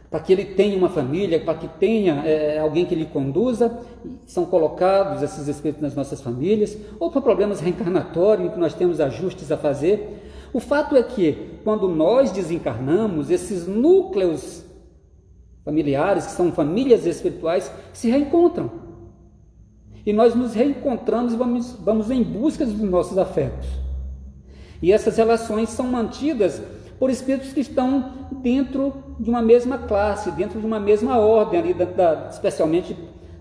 [0.10, 3.80] para que ele tenha uma família, para que tenha é, alguém que lhe conduza,
[4.26, 9.00] são colocados esses espíritos nas nossas famílias, ou por problemas reencarnatórios, em que nós temos
[9.00, 10.21] ajustes a fazer.
[10.54, 14.66] O fato é que, quando nós desencarnamos, esses núcleos
[15.64, 18.72] familiares, que são famílias espirituais, se reencontram.
[20.06, 23.68] E nós nos reencontramos e vamos, vamos em busca dos nossos afetos.
[24.82, 26.62] E essas relações são mantidas
[27.00, 28.12] por espíritos que estão
[28.42, 32.98] dentro de uma mesma classe, dentro de uma mesma ordem, ali da, da, especialmente,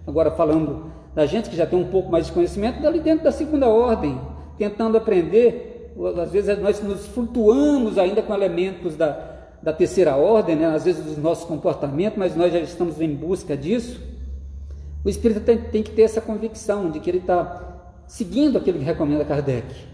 [0.07, 3.33] agora falando da gente que já tem um pouco mais de conhecimento, ali dentro da
[3.33, 4.21] segunda ordem,
[4.57, 5.70] tentando aprender
[6.07, 10.67] às vezes nós nos flutuamos ainda com elementos da, da terceira ordem, né?
[10.67, 14.01] às vezes dos nossos comportamentos, mas nós já estamos em busca disso.
[15.05, 18.85] O espírito tem, tem que ter essa convicção de que ele está seguindo aquilo que
[18.85, 19.91] recomenda Kardec.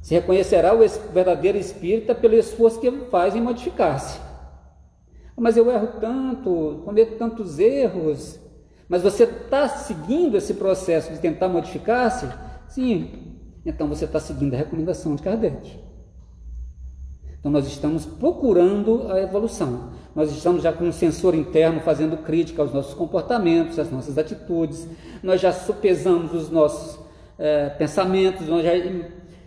[0.00, 4.20] Se reconhecerá o verdadeiro espírita pelo esforço que ele faz em modificar-se.
[5.36, 8.38] Mas eu erro tanto, cometo tantos erros.
[8.88, 12.28] Mas você está seguindo esse processo de tentar modificar-se?
[12.68, 13.23] Sim,
[13.64, 15.78] então você está seguindo a recomendação de Kardec.
[17.38, 19.90] Então nós estamos procurando a evolução.
[20.14, 24.88] Nós estamos já com um sensor interno fazendo crítica aos nossos comportamentos, às nossas atitudes.
[25.22, 26.98] Nós já supesamos os nossos
[27.38, 28.72] é, pensamentos, nós já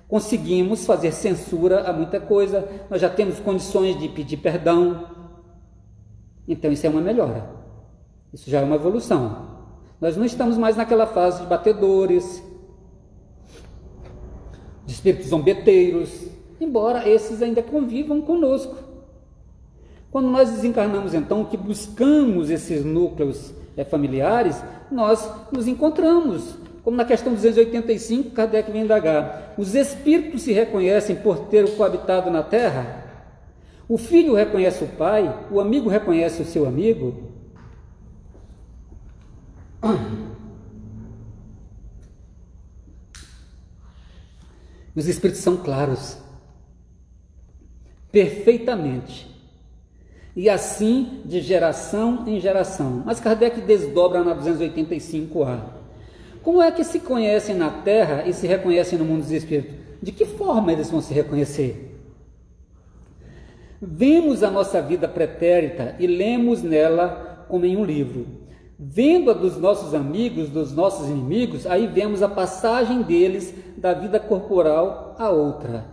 [0.08, 5.08] conseguimos fazer censura a muita coisa, nós já temos condições de pedir perdão.
[6.48, 7.50] Então isso é uma melhora.
[8.32, 9.58] Isso já é uma evolução.
[10.00, 12.44] Nós não estamos mais naquela fase de batedores,
[14.88, 16.10] de espíritos zombeteiros,
[16.60, 18.76] embora esses ainda convivam conosco.
[20.10, 26.56] Quando nós desencarnamos, então, que buscamos esses núcleos é, familiares, nós nos encontramos.
[26.84, 32.42] Como na questão 285, Kardec vem indagar: os espíritos se reconhecem por ter coabitado na
[32.42, 33.04] terra?
[33.90, 35.46] O filho reconhece o pai?
[35.52, 37.14] O amigo reconhece o seu amigo?
[44.98, 46.18] Os Espíritos são claros,
[48.12, 49.28] perfeitamente.
[50.36, 53.04] E assim de geração em geração.
[53.06, 55.60] Mas Kardec desdobra na 285A.
[56.42, 59.76] Como é que se conhecem na Terra e se reconhecem no mundo dos Espíritos?
[60.02, 61.96] De que forma eles vão se reconhecer?
[63.80, 68.26] Vemos a nossa vida pretérita e lemos nela como em um livro.
[68.80, 74.20] Vendo a dos nossos amigos, dos nossos inimigos, aí vemos a passagem deles da vida
[74.20, 75.86] corporal a outra.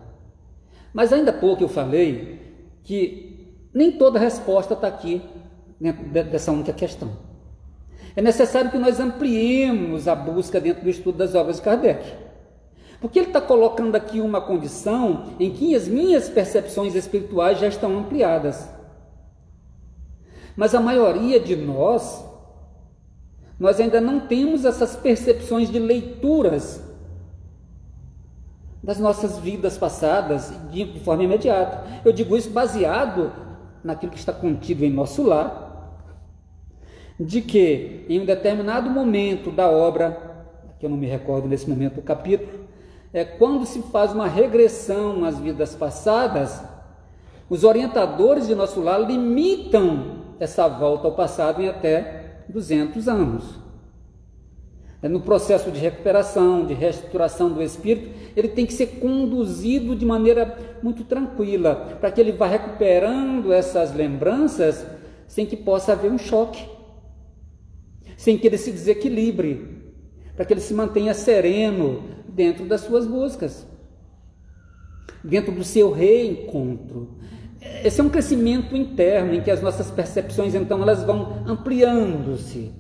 [0.93, 2.41] Mas ainda há pouco eu falei
[2.83, 5.23] que nem toda resposta está aqui
[5.81, 7.11] dentro dessa única questão.
[8.15, 12.05] é necessário que nós ampliemos a busca dentro do estudo das obras de Kardec.
[13.01, 17.99] Porque ele está colocando aqui uma condição em que as minhas percepções espirituais já estão
[17.99, 18.69] ampliadas.
[20.57, 22.25] Mas a maioria de nós,
[23.59, 26.83] nós ainda não temos essas percepções de leituras
[28.83, 31.85] das nossas vidas passadas de, forma imediata.
[32.05, 33.33] Eu digo isso baseado
[33.83, 35.63] naquilo que está contido em nosso lar,
[37.19, 40.35] de que em um determinado momento da obra,
[40.79, 42.65] que eu não me recordo nesse momento do capítulo,
[43.13, 46.63] é quando se faz uma regressão às vidas passadas,
[47.49, 53.45] os orientadores de nosso lar limitam essa volta ao passado em até 200 anos.
[55.03, 60.07] É no processo de recuperação, de reestruturação do espírito, ele tem que ser conduzido de
[60.07, 64.87] maneira muito tranquila, para que ele vá recuperando essas lembranças
[65.29, 66.75] sem que possa haver um choque
[68.17, 69.83] sem que ele se desequilibre,
[70.35, 73.67] para que ele se mantenha sereno dentro das suas buscas,
[75.23, 77.19] dentro do seu reencontro.
[77.83, 82.73] Esse é um crescimento interno em que as nossas percepções então elas vão ampliando-se.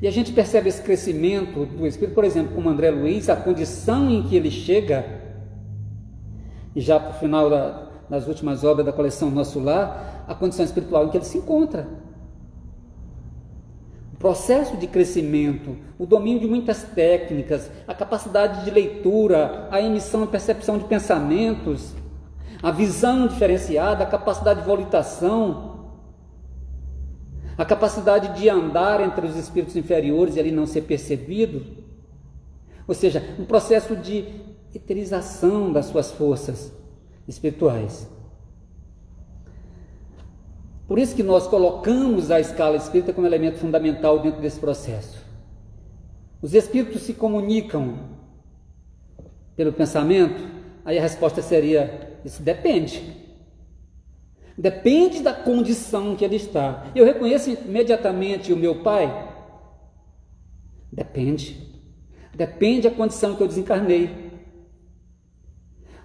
[0.00, 4.10] E a gente percebe esse crescimento do espírito, por exemplo, como André Luiz, a condição
[4.10, 5.04] em que ele chega,
[6.74, 10.64] e já para o final da, das últimas obras da coleção Nosso Lar, a condição
[10.64, 11.86] espiritual em que ele se encontra
[14.20, 20.26] processo de crescimento, o domínio de muitas técnicas, a capacidade de leitura, a emissão e
[20.26, 21.94] percepção de pensamentos,
[22.62, 25.80] a visão diferenciada, a capacidade de volitação,
[27.56, 31.64] a capacidade de andar entre os espíritos inferiores e ali não ser percebido.
[32.86, 34.24] Ou seja, um processo de
[34.74, 36.72] eterização das suas forças
[37.26, 38.08] espirituais.
[40.86, 45.24] Por isso que nós colocamos a escala espírita como elemento fundamental dentro desse processo.
[46.42, 47.94] Os espíritos se comunicam
[49.54, 50.42] pelo pensamento?
[50.84, 53.02] Aí a resposta seria: isso depende.
[54.56, 56.86] Depende da condição que ele está.
[56.94, 59.28] Eu reconheço imediatamente o meu pai?
[60.92, 61.68] Depende.
[62.34, 64.10] Depende da condição que eu desencarnei.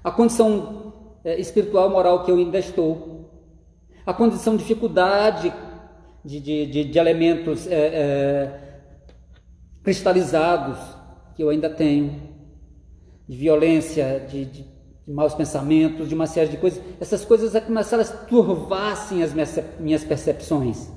[0.03, 0.93] A condição
[1.23, 3.15] é, espiritual, moral que eu ainda estou
[4.05, 5.51] a condição de dificuldade
[6.23, 8.81] de, de, de, de elementos é, é,
[9.83, 10.77] cristalizados
[11.35, 12.33] que eu ainda tenho,
[13.27, 14.65] de violência, de, de,
[15.07, 16.81] de, maus pensamentos, de uma série de coisas.
[16.99, 20.89] Essas coisas é como elas turvassem as minhas, minhas percepções.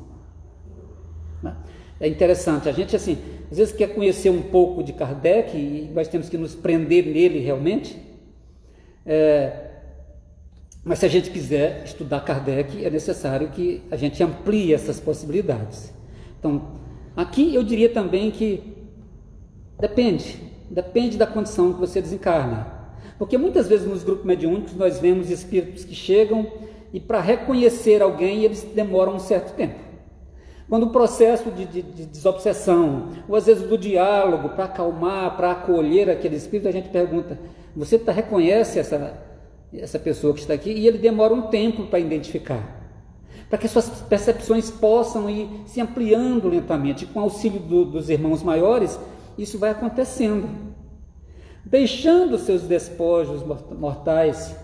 [1.42, 1.54] Né?
[2.00, 3.18] É interessante, a gente assim,
[3.50, 7.40] às vezes quer conhecer um pouco de Kardec e nós temos que nos prender nele
[7.40, 7.98] realmente.
[9.04, 9.68] É,
[10.84, 15.92] mas se a gente quiser estudar Kardec, é necessário que a gente amplie essas possibilidades.
[16.38, 16.78] Então,
[17.16, 18.62] aqui eu diria também que
[19.78, 20.40] depende,
[20.70, 22.77] depende da condição que você desencarna.
[23.18, 26.46] Porque muitas vezes nos grupos mediúnicos nós vemos espíritos que chegam
[26.92, 29.88] e para reconhecer alguém eles demoram um certo tempo.
[30.68, 35.52] Quando o processo de, de, de desobsessão, ou às vezes do diálogo, para acalmar, para
[35.52, 37.38] acolher aquele espírito, a gente pergunta:
[37.74, 39.18] você tá, reconhece essa,
[39.72, 42.76] essa pessoa que está aqui, e ele demora um tempo para identificar.
[43.48, 47.06] Para que suas percepções possam ir se ampliando lentamente.
[47.06, 49.00] Com o auxílio do, dos irmãos maiores,
[49.38, 50.46] isso vai acontecendo.
[51.68, 53.42] Deixando seus despojos
[53.78, 54.56] mortais.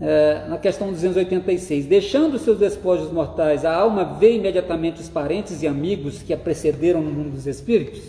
[0.00, 5.68] É, na questão 286, deixando seus despojos mortais, a alma vê imediatamente os parentes e
[5.68, 8.02] amigos que a precederam no mundo dos espíritos?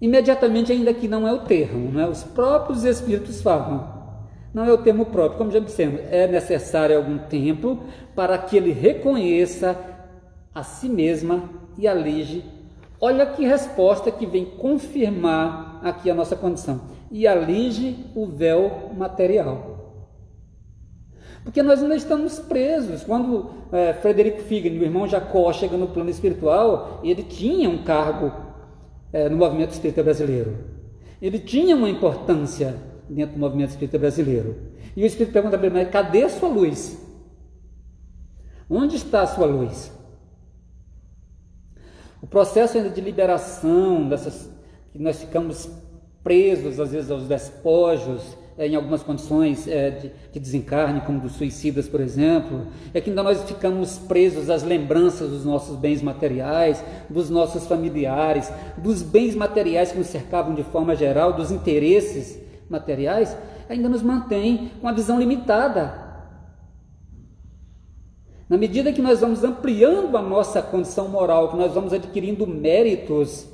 [0.00, 2.08] Imediatamente, ainda que não é o termo, não é?
[2.08, 4.02] os próprios espíritos falam.
[4.52, 7.84] Não é o termo próprio, como já dissemos, é necessário algum tempo
[8.14, 9.78] para que ele reconheça
[10.54, 12.42] a si mesma e alige.
[13.04, 16.82] Olha que resposta que vem confirmar aqui a nossa condição.
[17.10, 20.06] E alige o véu material.
[21.42, 23.02] Porque nós ainda estamos presos.
[23.02, 28.32] Quando é, Frederico Figner, o irmão Jacó, chega no plano espiritual, ele tinha um cargo
[29.12, 30.56] é, no movimento espírita brasileiro.
[31.20, 32.76] Ele tinha uma importância
[33.10, 34.56] dentro do movimento espírita brasileiro.
[34.96, 37.02] E o Espírito pergunta para ele, cadê a sua luz?
[38.70, 39.90] Onde está a sua luz?
[42.22, 44.48] O processo ainda de liberação dessas
[44.92, 45.68] que nós ficamos
[46.22, 48.22] presos às vezes aos despojos,
[48.56, 53.22] é, em algumas condições de, de, desencarne, como dos suicidas, por exemplo, é que ainda
[53.22, 59.90] nós ficamos presos às lembranças dos nossos bens materiais, dos nossos familiares, dos bens materiais
[59.90, 63.36] que nos cercavam de forma geral, dos interesses materiais,
[63.68, 66.01] ainda nos mantém com a visão limitada.
[68.52, 73.48] Na medida que nós vamos ampliando a nossa condição moral, que nós vamos adquirindo méritos,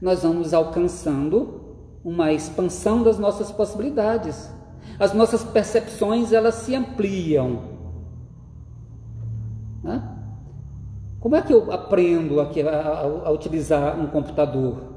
[0.00, 4.50] nós vamos alcançando uma expansão das nossas possibilidades.
[4.98, 7.64] As nossas percepções elas se ampliam.
[11.20, 14.94] Como é que eu aprendo a, a, a, utilizar um computador?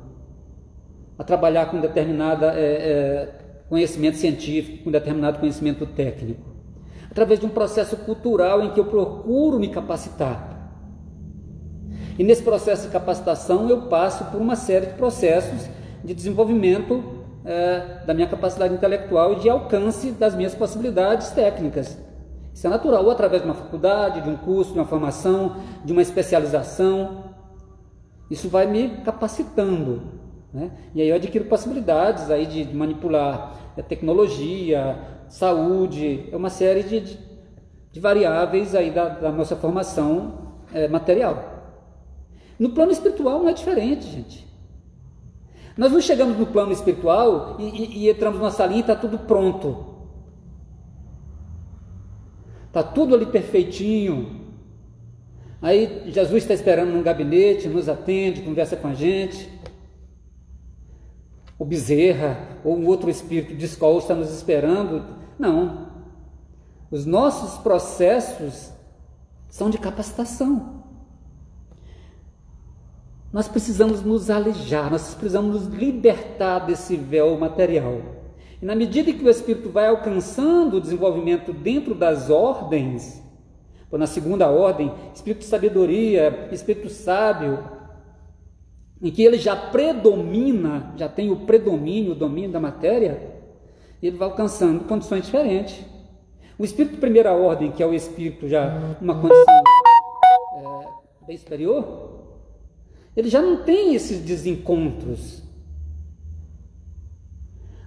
[1.18, 6.59] A trabalhar com determinado é, é, conhecimento científico, com determinado conhecimento técnico?
[7.10, 10.58] Através de um processo cultural em que eu procuro me capacitar.
[12.18, 15.70] E nesse processo de capacitação eu passo por uma série de processos
[16.04, 17.04] de desenvolvimento
[17.46, 21.98] é, da minha capacidade intelectual e de alcance das minhas possibilidades técnicas.
[22.54, 25.56] Isso é natural, ou através de uma faculdade, de um curso, de uma formação,
[25.86, 27.24] de uma especialização.
[28.30, 30.02] Isso vai me capacitando.
[30.54, 30.72] Né?
[30.94, 34.98] E aí eu adquiro possibilidades aí de manipular a tecnologia,
[35.30, 37.20] saúde, é uma série de, de,
[37.92, 41.78] de variáveis aí da, da nossa formação é, material.
[42.58, 44.48] No plano espiritual não é diferente, gente.
[45.78, 49.20] Nós não chegamos no plano espiritual e, e, e entramos numa salinha e está tudo
[49.20, 49.86] pronto.
[52.68, 54.40] Está tudo ali perfeitinho.
[55.62, 59.59] Aí Jesus está esperando num gabinete, nos atende, conversa com a gente
[61.60, 65.06] o Bezerra ou um outro espírito de escola está nos esperando.
[65.38, 65.90] Não.
[66.90, 68.72] Os nossos processos
[69.50, 70.80] são de capacitação.
[73.32, 78.02] Nós precisamos nos alejar, nós precisamos nos libertar desse véu material.
[78.60, 83.22] E na medida que o espírito vai alcançando o desenvolvimento dentro das ordens,
[83.92, 87.60] na segunda ordem, espírito de sabedoria, espírito sábio,
[89.02, 93.40] em que ele já predomina, já tem o predomínio, o domínio da matéria,
[94.02, 95.80] ele vai alcançando condições diferentes.
[96.58, 99.64] O espírito de primeira ordem, que é o espírito já uma condição
[100.58, 102.20] é, bem superior,
[103.16, 105.42] ele já não tem esses desencontros.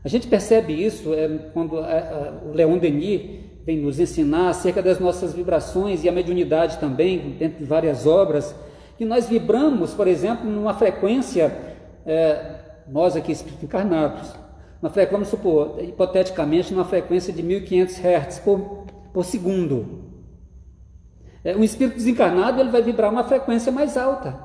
[0.02, 4.82] A gente percebe isso é, quando a, a, o Leon Denis vem nos ensinar acerca
[4.82, 8.54] das nossas vibrações e a mediunidade também, dentro de várias obras
[9.02, 11.52] que nós vibramos, por exemplo, numa frequência,
[12.06, 12.54] é,
[12.86, 14.32] nós aqui encarnados,
[14.80, 20.04] uma frequência, vamos supor, hipoteticamente, numa frequência de 1500 Hz por, por segundo.
[21.42, 24.38] É, um espírito desencarnado ele vai vibrar uma frequência mais alta.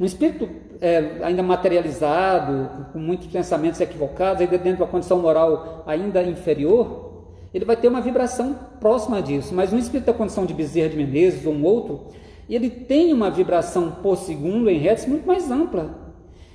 [0.00, 0.48] Um espírito
[0.80, 7.09] é, ainda materializado, com muitos pensamentos equivocados, ainda dentro de uma condição moral ainda inferior,
[7.52, 9.54] ele vai ter uma vibração próxima disso.
[9.54, 12.08] Mas um espírito da condição de Bezerra de Menezes ou um outro,
[12.48, 15.98] ele tem uma vibração por segundo em hertz muito mais ampla.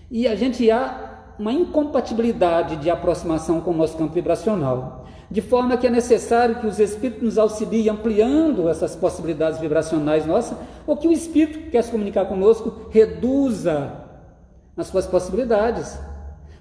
[0.10, 5.06] E a gente há uma incompatibilidade de aproximação com o nosso campo vibracional.
[5.30, 10.58] De forma que é necessário que os espíritos nos auxiliem ampliando essas possibilidades vibracionais nossas,
[10.86, 14.06] ou que o espírito que quer se comunicar conosco reduza
[14.78, 15.98] as suas possibilidades,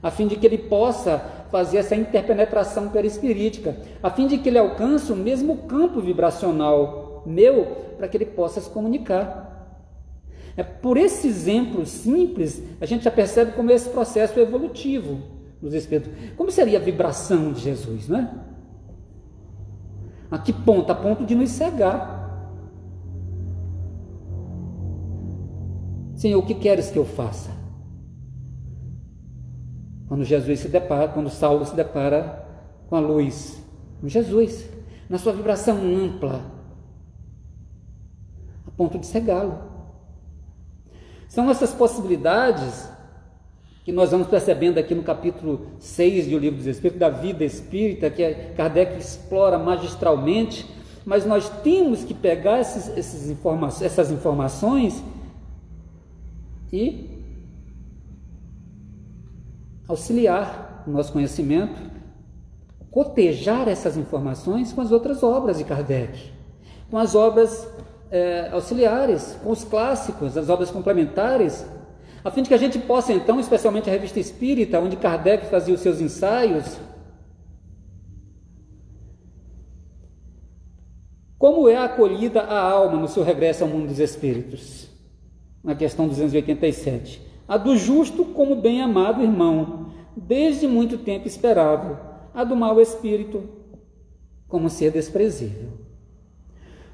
[0.02, 1.22] a fim de que ele possa
[1.54, 7.64] fazer essa interpenetração perispirítica, a fim de que ele alcance o mesmo campo vibracional meu,
[7.96, 9.78] para que ele possa se comunicar.
[10.56, 15.20] É por esse exemplo simples, a gente já percebe como esse processo evolutivo
[15.62, 16.12] dos espíritos.
[16.36, 18.30] Como seria a vibração de Jesus, não é?
[20.28, 20.90] A que ponto?
[20.90, 22.50] A ponto de nos cegar.
[26.16, 27.53] Senhor, o que queres que eu faça?
[30.08, 32.46] Quando Jesus se depara, quando Saulo se depara
[32.88, 33.62] com a luz,
[34.00, 34.68] com Jesus,
[35.08, 36.42] na sua vibração ampla,
[38.66, 39.58] a ponto de cegá-lo.
[41.28, 42.88] São essas possibilidades
[43.84, 48.08] que nós vamos percebendo aqui no capítulo 6 do Livro dos Espíritos, da vida espírita,
[48.08, 50.66] que Kardec explora magistralmente,
[51.04, 55.02] mas nós temos que pegar esses, esses informa essas informações
[56.72, 57.13] e
[59.86, 61.80] auxiliar o nosso conhecimento,
[62.90, 66.32] cotejar essas informações com as outras obras de Kardec,
[66.90, 67.68] com as obras
[68.10, 71.66] é, auxiliares, com os clássicos, as obras complementares,
[72.24, 75.74] a fim de que a gente possa então, especialmente a revista Espírita, onde Kardec fazia
[75.74, 76.78] os seus ensaios,
[81.44, 84.88] Como é acolhida a alma no seu regresso ao mundo dos espíritos?
[85.62, 89.86] Na questão 287 a do justo como bem-amado irmão,
[90.16, 91.96] desde muito tempo esperável,
[92.32, 93.44] a do mau espírito
[94.48, 95.84] como ser desprezível.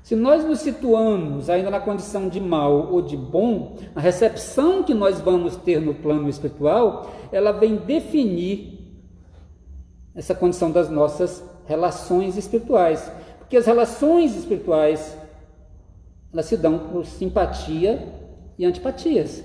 [0.03, 4.95] Se nós nos situamos ainda na condição de mal ou de bom, a recepção que
[4.95, 8.81] nós vamos ter no plano espiritual, ela vem definir
[10.15, 13.13] essa condição das nossas relações espirituais.
[13.39, 15.17] Porque as relações espirituais
[16.33, 18.03] elas se dão por simpatia
[18.59, 19.45] e antipatias.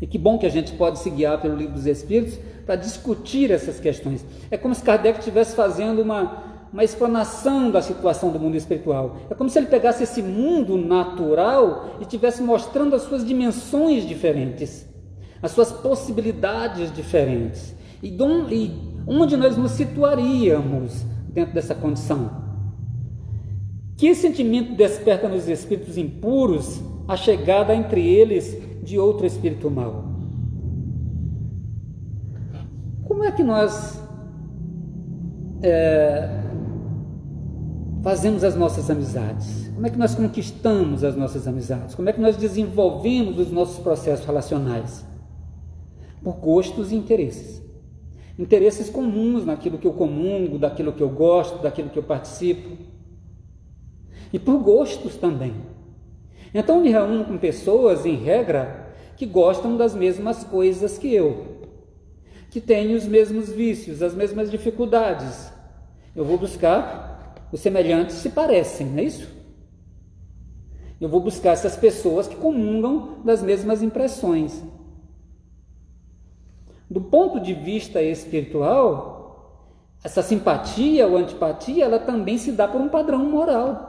[0.00, 3.50] E que bom que a gente pode se guiar pelo livro dos Espíritos para discutir
[3.50, 4.24] essas questões.
[4.50, 9.16] É como se Kardec estivesse fazendo uma, uma explanação da situação do mundo espiritual.
[9.28, 14.86] É como se ele pegasse esse mundo natural e estivesse mostrando as suas dimensões diferentes,
[15.42, 17.74] as suas possibilidades diferentes.
[18.02, 22.48] E, e onde nós nos situaríamos dentro dessa condição?
[23.96, 30.04] Que sentimento desperta nos espíritos impuros a chegada entre eles de outro espírito mau?
[33.06, 34.02] Como é que nós
[35.62, 36.28] é,
[38.02, 39.68] fazemos as nossas amizades?
[39.74, 41.94] Como é que nós conquistamos as nossas amizades?
[41.94, 45.04] Como é que nós desenvolvemos os nossos processos relacionais?
[46.22, 47.62] Por gostos e interesses.
[48.38, 52.76] Interesses comuns naquilo que eu comungo, daquilo que eu gosto, daquilo que eu participo
[54.32, 55.54] e por gostos também.
[56.58, 61.68] Então me reúno com pessoas, em regra, que gostam das mesmas coisas que eu,
[62.50, 65.52] que têm os mesmos vícios, as mesmas dificuldades.
[66.16, 69.28] Eu vou buscar os semelhantes se parecem, não é isso?
[71.00, 74.60] Eu vou buscar essas pessoas que comungam das mesmas impressões.
[76.90, 82.88] Do ponto de vista espiritual, essa simpatia ou antipatia, ela também se dá por um
[82.88, 83.87] padrão moral.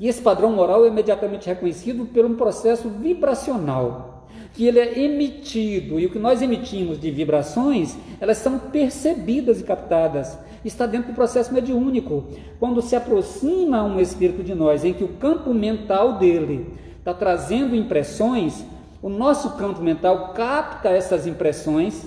[0.00, 6.00] E esse padrão moral é imediatamente reconhecido por um processo vibracional, que ele é emitido,
[6.00, 10.38] e o que nós emitimos de vibrações, elas são percebidas e captadas.
[10.64, 12.24] Está dentro do processo mediúnico.
[12.58, 17.76] Quando se aproxima um espírito de nós, em que o campo mental dele está trazendo
[17.76, 18.64] impressões,
[19.02, 22.06] o nosso campo mental capta essas impressões,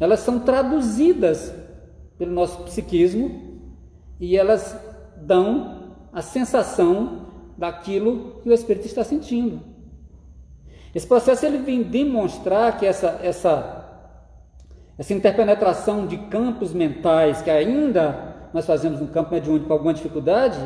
[0.00, 1.52] elas são traduzidas
[2.18, 3.60] pelo nosso psiquismo
[4.18, 4.74] e elas
[5.18, 5.75] dão
[6.16, 7.26] a sensação
[7.58, 9.60] daquilo que o espírito está sentindo.
[10.94, 13.84] Esse processo ele vem demonstrar que essa, essa,
[14.96, 20.58] essa interpenetração de campos mentais que ainda nós fazemos no campo mediúnico com alguma dificuldade,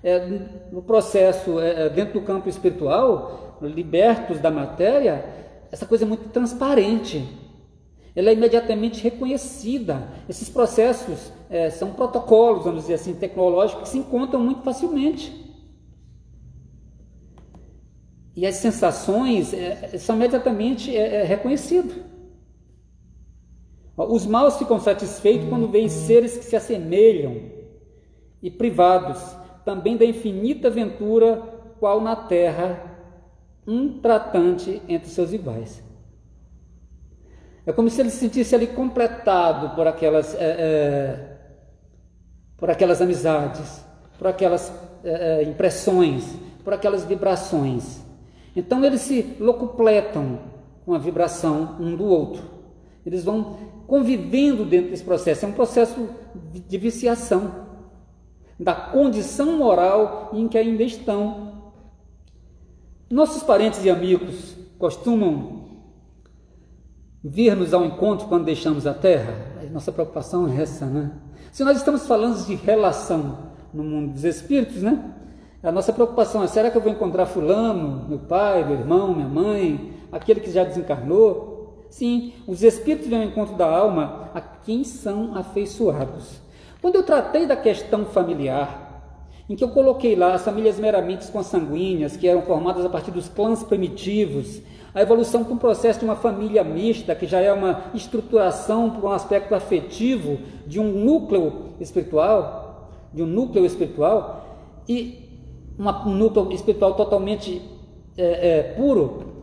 [0.00, 0.28] é,
[0.70, 5.24] no processo, é, é, dentro do campo espiritual, libertos da matéria,
[5.72, 7.28] essa coisa é muito transparente.
[8.14, 10.06] Ela é imediatamente reconhecida.
[10.28, 15.32] Esses processos é, são protocolos, vamos dizer assim, tecnológicos que se encontram muito facilmente.
[18.34, 21.94] E as sensações é, são imediatamente é, é reconhecidas.
[23.96, 27.40] Os maus ficam satisfeitos quando veem seres que se assemelham
[28.42, 29.22] e privados
[29.64, 31.36] também da infinita aventura
[31.78, 32.98] qual na terra
[33.64, 35.80] um tratante entre seus iguais.
[37.64, 41.33] É como se ele se sentisse ali completado por aquelas, é, é,
[42.64, 43.84] por aquelas amizades,
[44.16, 44.72] por aquelas
[45.04, 46.34] é, impressões,
[46.64, 48.00] por aquelas vibrações.
[48.56, 50.38] Então eles se locupletam
[50.82, 52.42] com a vibração um do outro.
[53.04, 55.44] Eles vão convivendo dentro desse processo.
[55.44, 56.08] É um processo
[56.66, 57.66] de viciação
[58.58, 61.72] da condição moral em que ainda estão.
[63.10, 65.64] Nossos parentes e amigos costumam
[67.22, 69.34] vir-nos ao encontro quando deixamos a terra?
[69.70, 71.10] Nossa preocupação é essa, né?
[71.54, 73.38] Se nós estamos falando de relação
[73.72, 75.14] no mundo dos espíritos, né?
[75.62, 79.28] A nossa preocupação é: será que eu vou encontrar Fulano, meu pai, meu irmão, minha
[79.28, 81.86] mãe, aquele que já desencarnou?
[81.88, 86.40] Sim, os espíritos vêm ao encontro da alma a quem são afeiçoados.
[86.82, 92.16] Quando eu tratei da questão familiar, em que eu coloquei lá as famílias meramente consanguíneas,
[92.16, 94.60] que eram formadas a partir dos clãs primitivos,
[94.94, 99.08] a evolução para um processo de uma família mista, que já é uma estruturação para
[99.08, 104.46] um aspecto afetivo de um núcleo espiritual, de um núcleo espiritual,
[104.88, 105.18] e
[105.76, 107.60] uma, um núcleo espiritual totalmente
[108.16, 109.34] é, é, puro,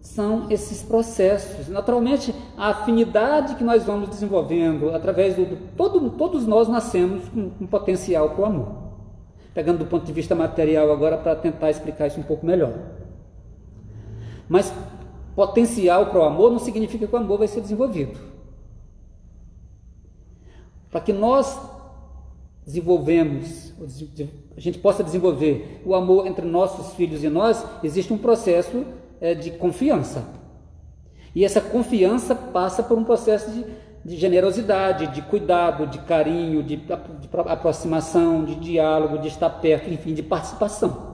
[0.00, 1.68] são esses processos.
[1.68, 5.56] Naturalmente, a afinidade que nós vamos desenvolvendo através do.
[5.76, 8.68] Todo, todos nós nascemos com um potencial para o amor.
[9.54, 12.72] Pegando do ponto de vista material agora para tentar explicar isso um pouco melhor.
[14.52, 14.70] Mas
[15.34, 18.18] potencial para o amor não significa que o amor vai ser desenvolvido.
[20.90, 21.58] Para que nós
[22.66, 23.72] desenvolvemos,
[24.54, 28.84] a gente possa desenvolver o amor entre nossos filhos e nós, existe um processo
[29.22, 30.22] é, de confiança.
[31.34, 33.64] E essa confiança passa por um processo de,
[34.04, 36.90] de generosidade, de cuidado, de carinho, de, de
[37.46, 41.11] aproximação, de diálogo, de estar perto, enfim, de participação.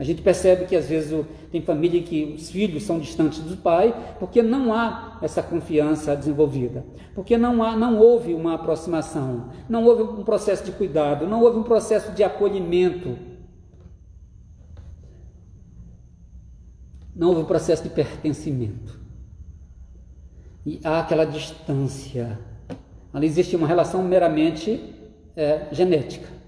[0.00, 3.94] A gente percebe que às vezes tem família que os filhos são distantes do pai
[4.18, 6.82] porque não há essa confiança desenvolvida,
[7.14, 11.58] porque não há, não houve uma aproximação, não houve um processo de cuidado, não houve
[11.58, 13.14] um processo de acolhimento,
[17.14, 18.98] não houve um processo de pertencimento.
[20.64, 22.38] E há aquela distância.
[23.12, 24.94] Ali existe uma relação meramente
[25.36, 26.39] é, genética.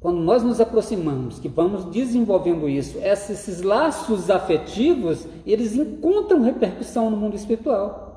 [0.00, 7.18] Quando nós nos aproximamos, que vamos desenvolvendo isso, esses laços afetivos, eles encontram repercussão no
[7.18, 8.10] mundo espiritual.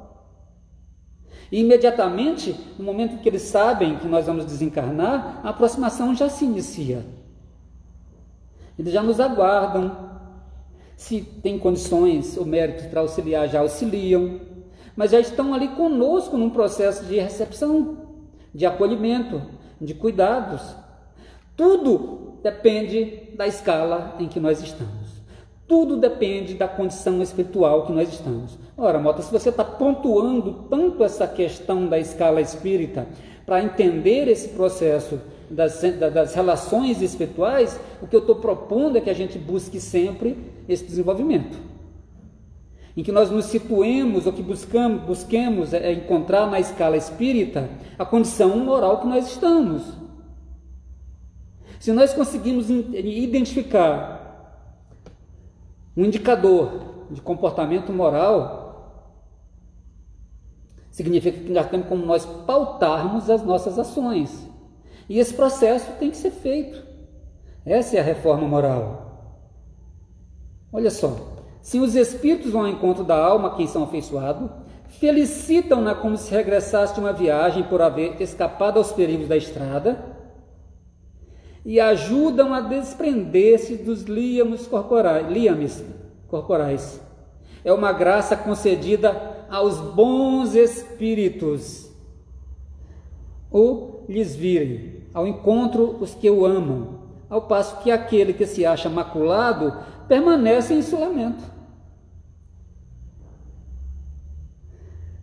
[1.51, 6.45] E imediatamente, no momento que eles sabem que nós vamos desencarnar, a aproximação já se
[6.45, 7.05] inicia.
[8.79, 10.13] Eles já nos aguardam.
[10.95, 14.39] Se tem condições ou méritos para auxiliar, já auxiliam.
[14.95, 17.97] Mas já estão ali conosco num processo de recepção,
[18.55, 19.41] de acolhimento,
[19.81, 20.75] de cuidados.
[21.55, 25.13] Tudo depende da escala em que nós estamos.
[25.67, 28.57] Tudo depende da condição espiritual que nós estamos.
[28.77, 33.07] Ora, Mota, se você está pontuando tanto essa questão da escala espírita
[33.45, 35.81] para entender esse processo das,
[36.13, 40.37] das relações espirituais, o que eu estou propondo é que a gente busque sempre
[40.67, 41.57] esse desenvolvimento.
[42.95, 48.05] Em que nós nos situemos, ou que buscamos, busquemos é, encontrar na escala espírita a
[48.05, 50.02] condição moral que nós estamos.
[51.83, 54.71] Se nós conseguimos identificar
[55.97, 59.11] um indicador de comportamento moral,
[60.89, 64.49] significa que nós temos como nós pautarmos as nossas ações.
[65.09, 66.81] E esse processo tem que ser feito.
[67.65, 69.41] Essa é a reforma moral.
[70.71, 71.17] Olha só,
[71.61, 74.49] se os espíritos vão ao encontro da alma, quem são afeiçoados,
[74.87, 80.12] felicitam-na como se regressasse de uma viagem por haver escapado aos perigos da estrada
[81.65, 85.83] e ajudam a desprender-se dos liames corporais, liames
[86.27, 87.01] corporais.
[87.63, 91.89] É uma graça concedida aos bons espíritos,
[93.49, 96.99] ou lhes virem ao encontro os que o amam,
[97.29, 99.73] ao passo que aquele que se acha maculado
[100.07, 101.43] permanece em isolamento.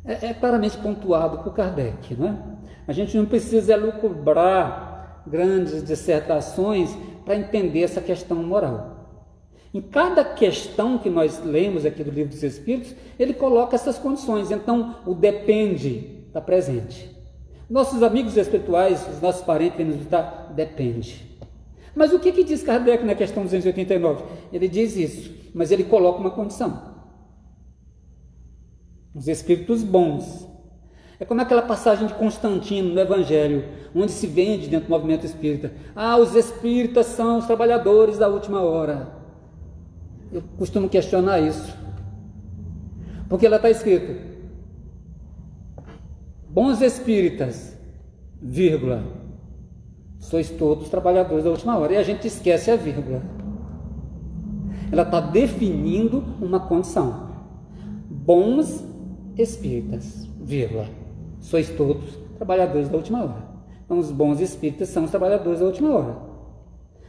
[0.05, 2.37] É, é claramente pontuado por Kardec, não é?
[2.89, 4.90] A gente não precisa lucubrar
[5.27, 6.91] grandes dissertações
[7.25, 9.01] para entender essa questão moral.
[9.73, 14.51] Em cada questão que nós lemos aqui do Livro dos Espíritos, ele coloca essas condições.
[14.51, 17.17] Então, o depende está presente.
[17.69, 21.31] Nossos amigos espirituais, os nossos parentes nos visitar, depende.
[21.95, 24.25] Mas o que, que diz Kardec na questão 289?
[24.53, 26.91] Ele diz isso, mas ele coloca uma condição.
[29.15, 30.49] Os espíritos bons
[31.21, 33.63] é como aquela passagem de Constantino no Evangelho,
[33.95, 35.71] onde se vende dentro do movimento espírita.
[35.95, 39.07] Ah, os espíritas são os trabalhadores da última hora.
[40.33, 41.77] Eu costumo questionar isso.
[43.29, 44.19] Porque lá está escrito:
[46.49, 47.77] bons espíritas,
[48.41, 49.05] vírgula,
[50.19, 51.93] sois todos trabalhadores da última hora.
[51.93, 53.23] E a gente esquece a vírgula.
[54.91, 57.29] Ela está definindo uma condição.
[58.09, 58.83] Bons
[59.37, 61.00] espíritas, vírgula
[61.41, 63.51] sois todos trabalhadores da última hora.
[63.85, 66.17] Então, os bons espíritas são os trabalhadores da última hora.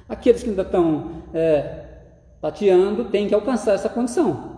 [0.10, 1.86] Aqueles que ainda estão é,
[2.42, 4.58] tateando têm que alcançar essa condição.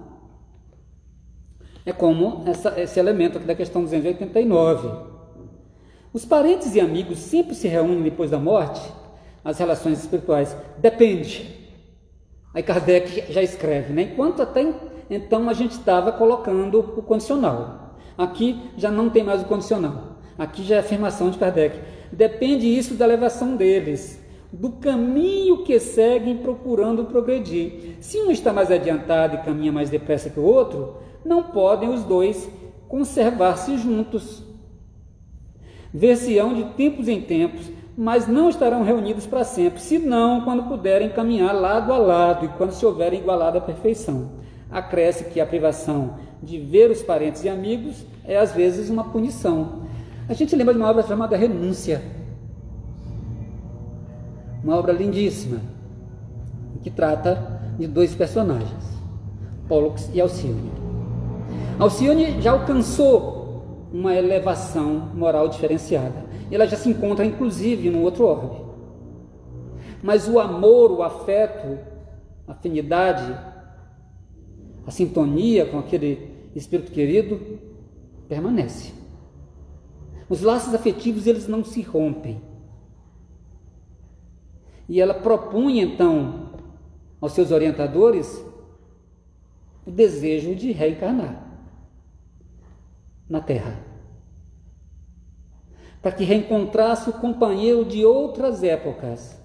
[1.85, 4.89] É como essa, esse elemento aqui da questão 289.
[6.13, 8.81] Os parentes e amigos sempre se reúnem depois da morte,
[9.43, 10.55] as relações espirituais.
[10.77, 11.59] Depende.
[12.53, 14.03] Aí Kardec já escreve, né?
[14.03, 14.73] Enquanto até
[15.09, 17.82] então a gente estava colocando o condicional.
[18.17, 20.17] Aqui já não tem mais o condicional.
[20.37, 21.79] Aqui já é afirmação de Kardec.
[22.11, 27.97] Depende isso da elevação deles, do caminho que seguem procurando progredir.
[27.99, 32.03] Se um está mais adiantado e caminha mais depressa que o outro, não podem os
[32.03, 32.49] dois
[32.87, 34.43] conservar-se juntos.
[35.91, 41.53] Ver-se-ão de tempos em tempos, mas não estarão reunidos para sempre, senão quando puderem caminhar
[41.53, 44.31] lado a lado e quando se houverem igualado à perfeição.
[44.71, 49.83] Acresce que a privação de ver os parentes e amigos é às vezes uma punição.
[50.27, 52.01] A gente lembra de uma obra chamada Renúncia,
[54.63, 55.61] uma obra lindíssima,
[56.81, 58.83] que trata de dois personagens,
[59.67, 60.71] Pollux e Alcione.
[61.79, 66.25] Alcione já alcançou uma elevação moral diferenciada.
[66.51, 68.63] Ela já se encontra, inclusive, no outro orbe.
[70.01, 71.79] Mas o amor, o afeto,
[72.47, 73.33] a afinidade,
[74.85, 77.59] a sintonia com aquele espírito querido
[78.27, 78.93] permanece.
[80.29, 82.41] Os laços afetivos eles não se rompem.
[84.87, 86.51] E ela propunha então
[87.19, 88.43] aos seus orientadores
[89.85, 91.43] o desejo de reencarnar
[93.29, 93.79] na Terra.
[96.01, 99.41] Para que reencontrasse o companheiro de outras épocas.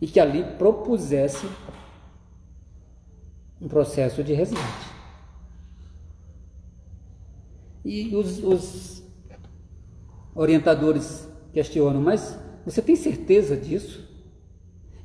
[0.00, 1.46] E que ali propusesse
[3.64, 4.92] um processo de resgate.
[7.82, 9.02] E os, os
[10.34, 14.06] orientadores questionam, mas você tem certeza disso?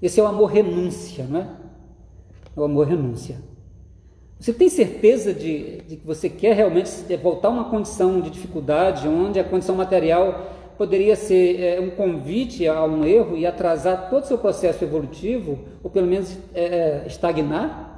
[0.01, 1.47] Esse é o amor renúncia, não é?
[2.55, 3.38] É o amor renúncia.
[4.38, 9.07] Você tem certeza de, de que você quer realmente voltar a uma condição de dificuldade,
[9.07, 14.24] onde a condição material poderia ser é, um convite a um erro e atrasar todo
[14.24, 17.88] o seu processo evolutivo, ou pelo menos é, estagnar?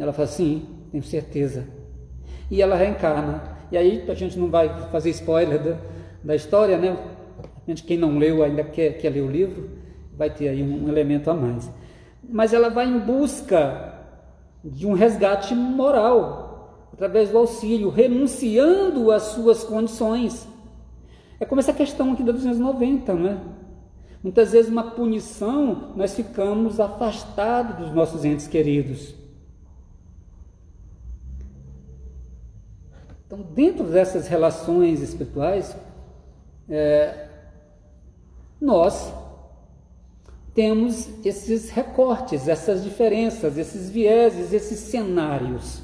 [0.00, 1.66] Ela fala, sim, tenho certeza.
[2.50, 3.42] E ela reencarna.
[3.70, 5.76] E aí a gente não vai fazer spoiler da,
[6.24, 6.96] da história, né?
[7.86, 9.68] Quem não leu ainda quer, quer ler o livro,
[10.16, 11.70] vai ter aí um elemento a mais.
[12.26, 13.94] Mas ela vai em busca
[14.64, 20.48] de um resgate moral, através do auxílio, renunciando às suas condições.
[21.38, 23.38] É como essa questão aqui da 290, não é?
[24.22, 29.19] Muitas vezes, uma punição, nós ficamos afastados dos nossos entes queridos.
[33.30, 35.76] Então, dentro dessas relações espirituais,
[36.68, 37.28] é,
[38.60, 39.14] nós
[40.52, 45.80] temos esses recortes, essas diferenças, esses vieses, esses cenários.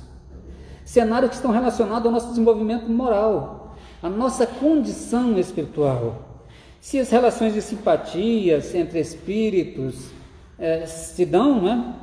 [0.85, 6.41] Cenários que estão relacionados ao nosso desenvolvimento moral, à nossa condição espiritual.
[6.81, 10.11] Se as relações de simpatias entre espíritos
[10.59, 11.95] é, se dão, né?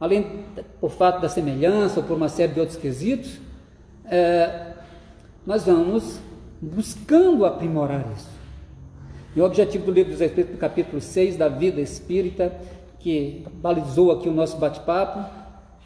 [0.00, 0.46] além
[0.80, 3.44] por fato da semelhança ou por uma série de outros quesitos,
[4.10, 4.72] é,
[5.46, 6.18] nós vamos
[6.60, 8.30] buscando aprimorar isso.
[9.34, 12.52] E o objetivo do livro dos Espíritos, no capítulo 6 da vida espírita,
[12.98, 15.24] que balizou aqui o nosso bate-papo,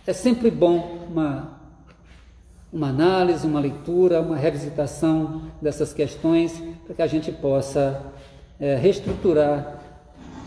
[0.06, 1.58] é sempre bom uma,
[2.72, 8.00] uma análise, uma leitura, uma revisitação dessas questões, para que a gente possa
[8.58, 9.80] é, reestruturar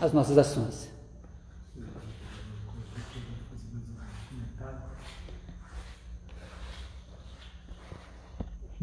[0.00, 0.83] as nossas ações.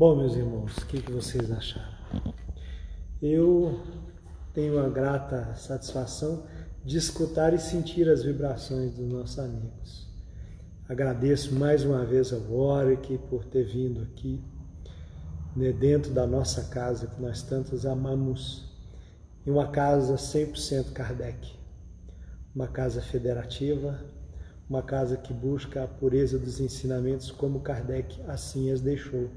[0.02, 2.34] Bom, meus irmãos, o que, que vocês acharam?
[3.22, 3.80] Eu
[4.52, 6.43] tenho a grata satisfação
[6.84, 10.10] de escutar e sentir as vibrações dos nossos amigos.
[10.89, 14.43] Agradeço mais uma vez ao Warwick por ter vindo aqui,
[15.56, 18.74] né, dentro da nossa casa que nós tantos amamos,
[19.45, 21.54] em uma casa 100% Kardec,
[22.56, 24.04] uma casa federativa,
[24.68, 29.30] uma casa que busca a pureza dos ensinamentos como Kardec assim as deixou.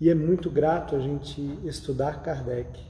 [0.00, 2.80] E é muito grato a gente estudar Kardec,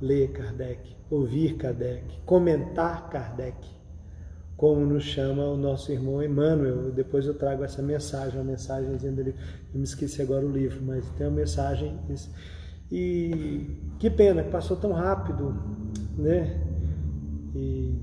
[0.00, 3.56] ler Kardec, ouvir Kardec, comentar Kardec,
[4.56, 6.90] como nos chama o nosso irmão Emmanuel.
[6.90, 9.32] Depois eu trago essa mensagem, uma mensagem dizendo ali,
[9.72, 11.96] eu me esqueci agora o livro, mas tem uma mensagem.
[12.90, 15.54] E que pena, passou tão rápido,
[16.18, 16.66] né?
[17.54, 17.96] E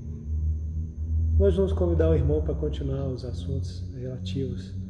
[1.38, 4.83] nós vamos convidar o irmão para continuar os assuntos relativos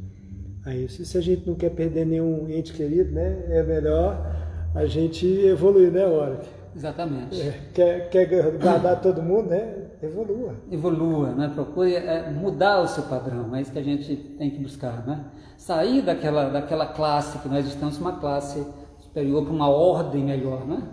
[0.65, 1.01] a isso.
[1.01, 3.45] E se a gente não quer perder nenhum ente querido, né?
[3.49, 4.35] É melhor
[4.73, 6.47] a gente evoluir, né, Warwick?
[6.75, 7.41] Exatamente.
[7.41, 9.85] É, quer, quer guardar todo mundo, né?
[10.01, 10.55] Evolua.
[10.69, 11.51] Evolua, né?
[11.53, 15.23] Procure é, mudar o seu padrão, é isso que a gente tem que buscar, né?
[15.57, 18.65] Sair daquela, daquela classe que nós estamos, uma classe
[18.99, 20.83] superior para uma ordem melhor, né?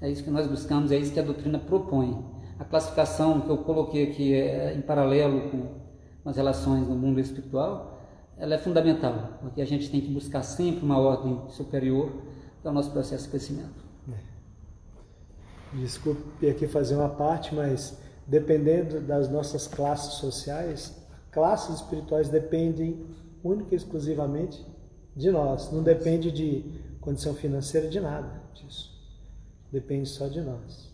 [0.00, 2.24] É isso que nós buscamos, é isso que a doutrina propõe.
[2.58, 7.93] A classificação que eu coloquei aqui é, em paralelo com as relações no mundo espiritual,
[8.36, 12.12] ela é fundamental, porque a gente tem que buscar sempre uma ordem superior
[12.62, 13.84] para o nosso processo de crescimento.
[15.74, 20.96] Desculpe aqui fazer uma parte, mas dependendo das nossas classes sociais,
[21.32, 23.04] classes espirituais dependem
[23.42, 24.64] única e exclusivamente
[25.16, 25.72] de nós.
[25.72, 26.64] Não depende de
[27.00, 28.92] condição financeira, de nada disso.
[29.70, 30.93] Depende só de nós.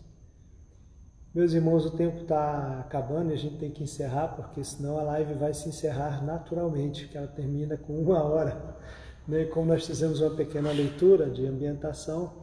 [1.33, 5.03] Meus irmãos, o tempo está acabando e a gente tem que encerrar, porque senão a
[5.03, 8.75] live vai se encerrar naturalmente, que ela termina com uma hora.
[9.25, 9.45] Né?
[9.45, 12.33] Como nós fizemos uma pequena leitura de ambientação,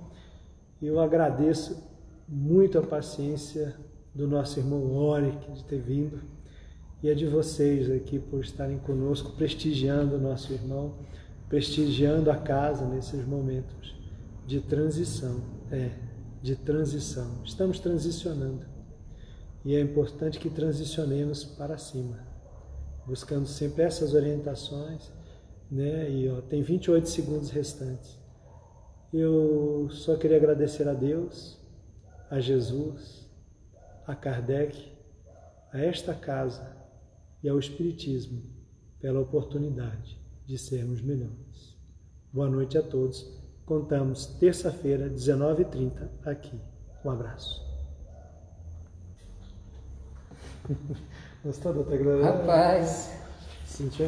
[0.81, 1.87] eu agradeço
[2.27, 3.77] muito a paciência
[4.15, 6.23] do nosso irmão Oric de ter vindo
[7.03, 10.95] e a de vocês aqui por estarem conosco, prestigiando o nosso irmão,
[11.47, 13.95] prestigiando a casa nesses momentos
[14.47, 15.43] de transição.
[15.71, 15.91] É,
[16.43, 17.43] de transição.
[17.45, 18.78] Estamos transicionando.
[19.69, 22.27] E é importante que transicionemos para cima,
[23.07, 25.13] buscando sempre essas orientações,
[25.71, 26.11] né?
[26.11, 28.19] E ó, tem 28 segundos restantes.
[29.13, 31.59] Eu só queria agradecer a Deus
[32.31, 33.31] a Jesus,
[34.07, 34.91] a Kardec,
[35.71, 36.75] a esta casa
[37.43, 38.43] e ao Espiritismo
[38.99, 41.77] pela oportunidade de sermos melhores.
[42.33, 43.39] Boa noite a todos.
[43.67, 46.59] Contamos terça-feira, 19h30, aqui.
[47.05, 47.68] Um abraço.
[51.45, 51.83] Gostou da
[52.25, 53.11] Rapaz.
[53.67, 54.07] Sentiu?